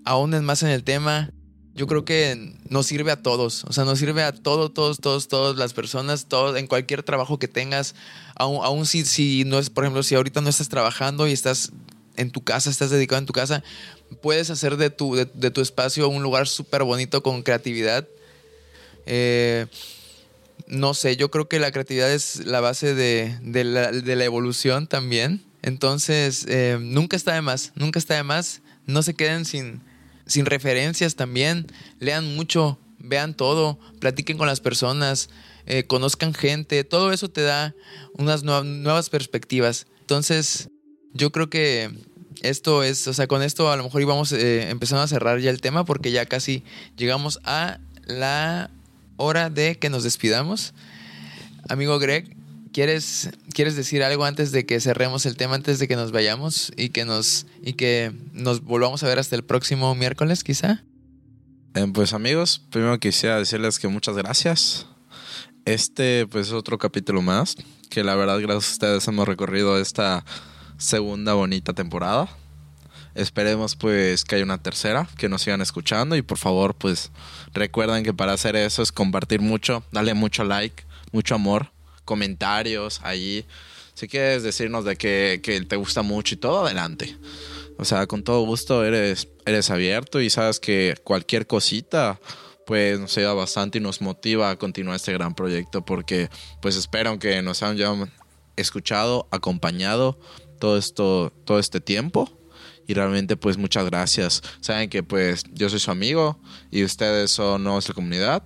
[0.05, 1.29] aún más en el tema.
[1.75, 3.63] Yo creo que nos sirve a todos.
[3.63, 7.39] O sea, nos sirve a todos, todos, todos, todas las personas, todos, en cualquier trabajo
[7.39, 7.95] que tengas.
[8.35, 11.71] Aún, aún si, si no es, por ejemplo, si ahorita no estás trabajando y estás
[12.15, 13.63] en tu casa, estás dedicado en tu casa,
[14.21, 18.07] puedes hacer de tu, de, de tu espacio un lugar súper bonito con creatividad.
[19.05, 19.67] Eh,
[20.67, 25.43] no sé, yo creo que la creatividad es la base de, de, la, evolución también.
[25.61, 28.61] Entonces, eh, nunca está de más, nunca está de más.
[28.85, 29.81] No se queden sin,
[30.25, 31.67] sin referencias también.
[31.99, 35.29] Lean mucho, vean todo, platiquen con las personas,
[35.65, 36.83] eh, conozcan gente.
[36.83, 37.75] Todo eso te da
[38.13, 39.87] unas nuevas perspectivas.
[40.01, 40.69] Entonces,
[41.13, 41.91] yo creo que
[42.41, 45.49] esto es, o sea, con esto a lo mejor íbamos eh, empezando a cerrar ya
[45.49, 46.63] el tema porque ya casi
[46.97, 48.69] llegamos a la
[49.17, 50.73] hora de que nos despidamos.
[51.69, 52.35] Amigo Greg,
[52.73, 56.73] ¿quieres, ¿quieres decir algo antes de que cerremos el tema, antes de que nos vayamos
[56.75, 60.83] y que nos, y que nos volvamos a ver hasta el próximo miércoles quizá?
[61.75, 64.85] Eh, pues amigos, primero quisiera decirles que muchas gracias.
[65.65, 67.55] Este pues es otro capítulo más,
[67.89, 70.25] que la verdad gracias a ustedes hemos recorrido esta
[70.83, 72.29] segunda bonita temporada.
[73.15, 77.11] Esperemos pues que haya una tercera, que nos sigan escuchando y por favor pues
[77.53, 81.71] recuerden que para hacer eso es compartir mucho, darle mucho like, mucho amor,
[82.05, 83.45] comentarios ahí.
[83.93, 87.15] Si quieres decirnos de que, que te gusta mucho y todo, adelante.
[87.77, 92.19] O sea, con todo gusto eres, eres abierto y sabes que cualquier cosita
[92.65, 96.29] pues nos ayuda bastante y nos motiva a continuar este gran proyecto porque
[96.61, 98.11] pues espero que nos hayan
[98.55, 100.17] escuchado, acompañado
[100.63, 102.31] todo esto, todo este tiempo.
[102.87, 104.41] Y realmente, pues muchas gracias.
[104.61, 106.39] Saben que pues yo soy su amigo
[106.71, 108.43] y ustedes son nuestra comunidad.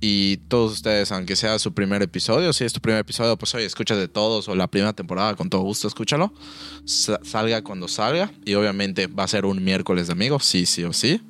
[0.00, 3.66] Y todos ustedes, aunque sea su primer episodio, si es tu primer episodio, pues oye,
[3.66, 6.32] escucha de todos o la primera temporada, con todo gusto, escúchalo.
[6.84, 8.32] Salga cuando salga.
[8.44, 11.22] Y obviamente va a ser un miércoles de amigos, sí, sí o sí.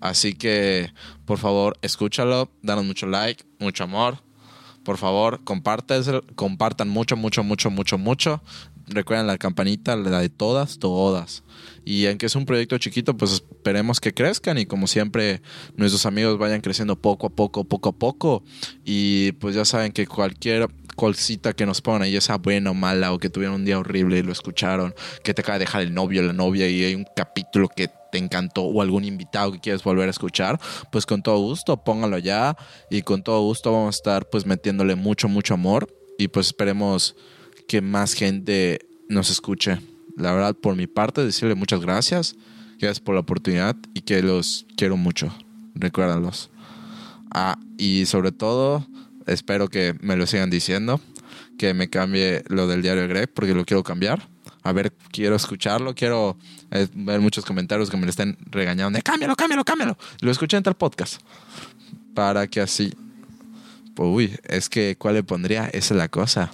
[0.00, 0.92] Así que,
[1.24, 4.18] por favor, escúchalo, danos mucho like, mucho amor.
[4.84, 8.42] Por favor, compartan, mucho, mucho, mucho, mucho, mucho
[8.92, 11.42] recuerden la campanita, la de todas, todas.
[11.84, 15.42] Y aunque es un proyecto chiquito, pues esperemos que crezcan y como siempre
[15.76, 18.44] nuestros amigos vayan creciendo poco a poco, poco a poco.
[18.84, 23.12] Y pues ya saben que cualquier cosita que nos pongan ahí, sea buena o mala,
[23.12, 25.94] o que tuvieron un día horrible y lo escucharon, que te acaba de dejar el
[25.94, 29.58] novio o la novia y hay un capítulo que te encantó o algún invitado que
[29.58, 32.56] quieres volver a escuchar, pues con todo gusto póngalo ya
[32.90, 35.88] y con todo gusto vamos a estar pues metiéndole mucho, mucho amor
[36.18, 37.16] y pues esperemos
[37.72, 39.78] que más gente nos escuche.
[40.18, 42.36] La verdad, por mi parte, decirle muchas gracias.
[42.78, 45.34] Gracias por la oportunidad y que los quiero mucho.
[45.74, 46.50] Recuérdalos.
[47.30, 48.86] Ah, y sobre todo,
[49.26, 51.00] espero que me lo sigan diciendo.
[51.56, 54.28] Que me cambie lo del diario Greg, porque lo quiero cambiar.
[54.62, 55.94] A ver, quiero escucharlo.
[55.94, 56.36] Quiero
[56.72, 58.98] eh, ver muchos comentarios que me lo estén regañando.
[58.98, 59.96] De, cámbialo, cámbialo, cámbialo.
[60.20, 61.22] Lo escuché en tal podcast.
[62.12, 62.92] Para que así.
[63.94, 65.68] Pues, uy, es que, ¿cuál le pondría?
[65.68, 66.52] Esa es la cosa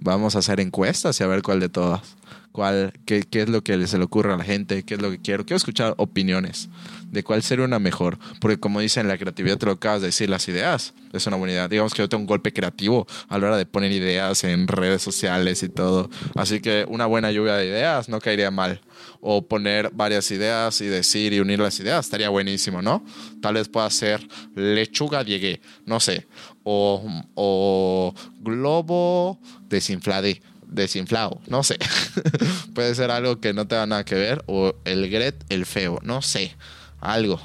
[0.00, 2.16] vamos a hacer encuestas y a ver cuál de todas.
[2.52, 5.10] Cuál, qué, qué, es lo que se le ocurre a la gente, qué es lo
[5.10, 5.44] que quiero.
[5.44, 6.68] Quiero escuchar opiniones
[7.10, 8.18] de cuál sería una mejor.
[8.40, 11.52] Porque como dicen, la creatividad te lo acabas de decir, las ideas es una buena
[11.52, 11.68] idea.
[11.68, 15.02] Digamos que yo tengo un golpe creativo a la hora de poner ideas en redes
[15.02, 16.10] sociales y todo.
[16.34, 18.80] Así que una buena lluvia de ideas no caería mal.
[19.22, 23.04] O poner varias ideas y decir y unir las ideas estaría buenísimo, ¿no?
[23.42, 26.26] Tal vez pueda ser lechuga diegué, no sé.
[26.64, 29.38] O, globo
[29.68, 31.78] desinflado, no sé.
[32.74, 36.22] Puede ser algo que no tenga nada que ver o el Gret el feo, no
[36.22, 36.56] sé,
[37.00, 37.40] algo.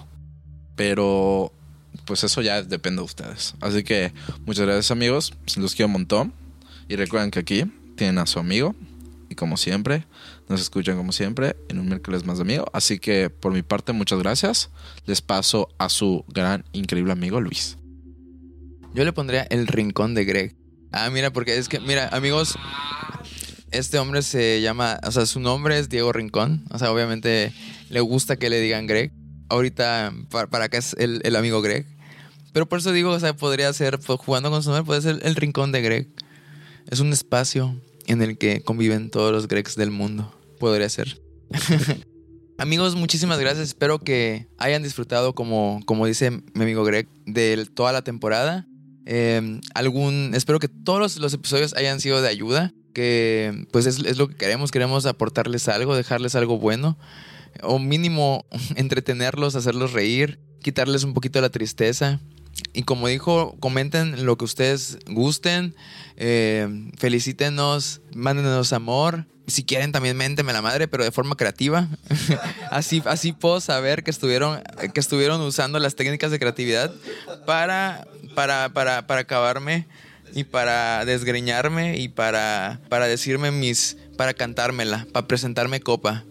[0.76, 1.52] Pero
[2.06, 3.56] pues eso ya depende de ustedes.
[3.62, 4.14] Así que
[4.46, 6.34] muchas gracias amigos, los quiero un montón
[6.88, 8.76] y recuerden que aquí tienen a su amigo
[9.30, 10.06] y como siempre
[10.48, 12.66] nos escuchan como siempre en un miércoles más de amigo.
[12.74, 14.70] Así que por mi parte muchas gracias.
[15.06, 17.78] Les paso a su gran increíble amigo Luis.
[18.96, 20.56] Yo le pondría el rincón de Greg.
[20.94, 22.56] Ah, mira, porque es que, mira, amigos,
[23.72, 26.64] Este hombre se llama, o sea, su nombre es Diego Rincón.
[26.72, 27.52] O sea, obviamente
[27.90, 29.12] le gusta que le digan Greg.
[29.50, 31.86] Ahorita, para, acá es el, amigo Greg.
[32.54, 35.20] Pero por eso digo, o sea, podría ser, pues, jugando con su nombre, puede ser
[35.24, 36.08] el rincón de Greg.
[36.90, 37.76] Es un espacio
[38.08, 40.34] en el que conviven todos los Gregs del mundo.
[40.58, 41.20] Podría ser.
[42.58, 43.68] Amigos, muchísimas gracias.
[43.68, 48.66] Espero que hayan disfrutado, como, como dice mi amigo Greg, de toda la temporada.
[49.06, 52.74] Em, algún, espero que todos los, episodios hayan sido de ayuda.
[52.94, 54.72] Que pues es, es lo que queremos.
[54.72, 56.98] Queremos aportarles algo, dejarles algo bueno.
[57.62, 58.46] O mínimo
[58.76, 62.20] entretenerlos, hacerlos reír, quitarles un poquito la tristeza.
[62.74, 65.76] Y como dijo, comenten lo que ustedes gusten,
[66.18, 69.28] eh, felicítenos, mándenos amor.
[69.48, 71.88] Si quieren también méntenme la madre, pero de forma creativa.
[72.72, 74.62] así, así puedo saber que estuvieron,
[74.94, 76.92] que estuvieron usando las técnicas de creatividad
[77.46, 79.86] para, para, para, para acabarme
[80.34, 86.24] y para desgreñarme y para, para decirme mis, para cantármela, para presentarme copa.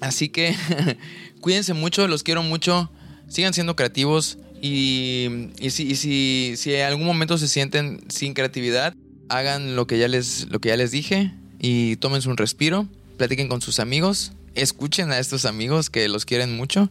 [0.00, 0.54] Así que
[1.40, 2.90] cuídense mucho, los quiero mucho,
[3.28, 8.94] sigan siendo creativos y, y, si, si, si en algún momento se sienten sin creatividad,
[9.28, 13.48] hagan lo que ya les, lo que ya les dije y tómense un respiro, platiquen
[13.48, 16.90] con sus amigos, escuchen a estos amigos que los quieren mucho.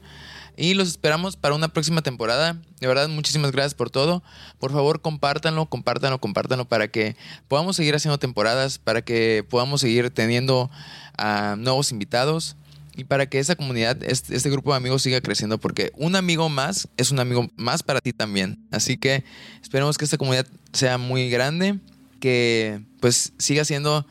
[0.60, 2.62] Y los esperamos para una próxima temporada.
[2.82, 4.22] De verdad, muchísimas gracias por todo.
[4.60, 7.16] Por favor, compártanlo, compártanlo, compártanlo para que
[7.47, 10.70] podamos seguir haciendo temporadas, para que podamos seguir teniendo
[11.18, 12.57] a nuevos invitados
[12.93, 16.49] y para que esa comunidad, este, este, grupo de amigos siga creciendo, porque un amigo
[16.49, 18.60] más es un amigo más para ti también.
[18.70, 19.24] Así que
[19.62, 21.80] esperemos que esta comunidad sea muy grande,
[22.20, 24.05] que pues siga siendo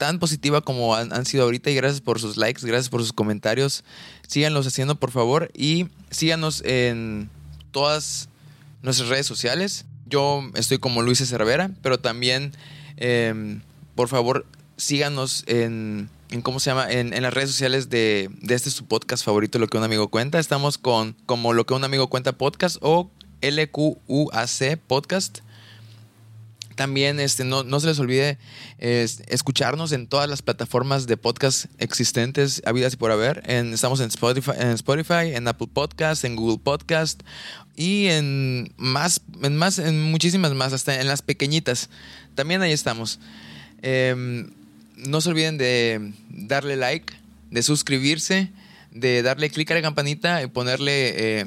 [0.00, 3.84] tan positiva como han, sido ahorita y gracias por sus likes, gracias por sus comentarios.
[4.26, 7.28] Síganlos haciendo por favor y síganos en
[7.70, 8.30] todas
[8.80, 9.84] nuestras redes sociales.
[10.06, 12.52] Yo estoy como Luis Cervera, pero también
[12.96, 13.60] em,
[13.94, 14.46] por favor
[14.78, 19.22] síganos en en cómo se llama, en, las redes sociales de, de, este su podcast
[19.22, 20.38] favorito, Lo que un amigo cuenta.
[20.38, 23.10] Estamos con como Lo que un amigo cuenta podcast o
[23.42, 25.40] LQUAC podcast.
[26.80, 28.38] También este, no, no se les olvide
[28.78, 33.42] escucharnos en todas las plataformas de podcast existentes, habidas y por haber.
[33.46, 37.20] Estamos en Spotify, en Apple Podcast, en Google Podcast
[37.76, 41.90] y en más, en más, en muchísimas más, hasta en las pequeñitas.
[42.34, 43.20] También ahí estamos.
[43.82, 44.48] Eh,
[44.96, 47.12] no se olviden de darle like,
[47.50, 48.48] de suscribirse,
[48.90, 51.44] de darle clic a la campanita y ponerle eh,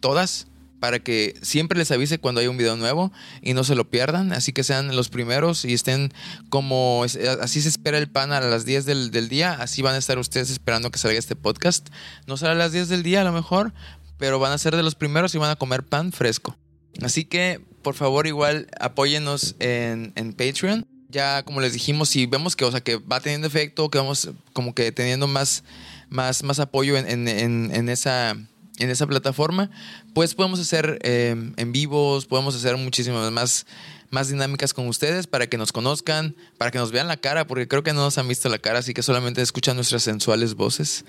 [0.00, 0.48] todas
[0.80, 3.12] para que siempre les avise cuando hay un video nuevo
[3.42, 4.32] y no se lo pierdan.
[4.32, 6.12] Así que sean los primeros y estén
[6.50, 7.04] como
[7.40, 9.52] así se espera el pan a las 10 del, del día.
[9.54, 11.88] Así van a estar ustedes esperando que salga este podcast.
[12.26, 13.72] No será a las 10 del día a lo mejor,
[14.18, 16.56] pero van a ser de los primeros y van a comer pan fresco.
[17.02, 22.56] Así que por favor igual apóyenos en, en Patreon ya como les dijimos, si vemos
[22.56, 25.62] que, o sea, que va teniendo efecto, que vamos como que teniendo más,
[26.10, 28.36] más, más apoyo en, esa,
[28.78, 29.70] en esa plataforma,
[30.14, 33.66] pues podemos hacer em, en vivos, podemos hacer muchísimas más,
[34.10, 37.68] más dinámicas con ustedes para que nos conozcan, para que nos vean la cara, porque
[37.68, 41.04] creo que no nos han visto la cara, así que solamente escuchan nuestras sensuales voces.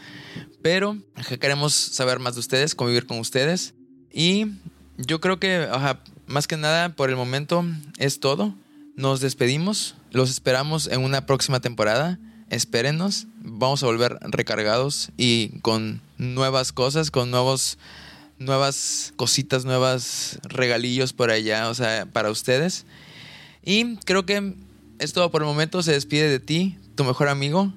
[0.62, 0.98] Pero
[1.40, 3.74] queremos saber más de ustedes, convivir con ustedes.
[4.12, 4.48] Y
[4.98, 5.68] yo creo que,
[6.28, 7.66] más que nada, por el momento
[7.98, 8.54] es todo.
[8.96, 12.18] Nos despedimos, los esperamos en una próxima temporada.
[12.50, 17.78] Espérenos, vamos a volver recargados y con nuevas cosas, con nuevos
[18.38, 22.86] nuevas cositas, nuevas regalillos por allá, o sea, para ustedes.
[23.64, 24.56] Y creo que
[25.00, 25.82] es todo por el momento.
[25.84, 27.74] Se despide de ti, tu mejor amigo,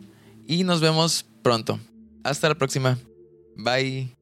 [0.47, 1.79] y nos vemos pronto.
[2.25, 2.99] Hasta la próxima.
[3.57, 4.18] Bye.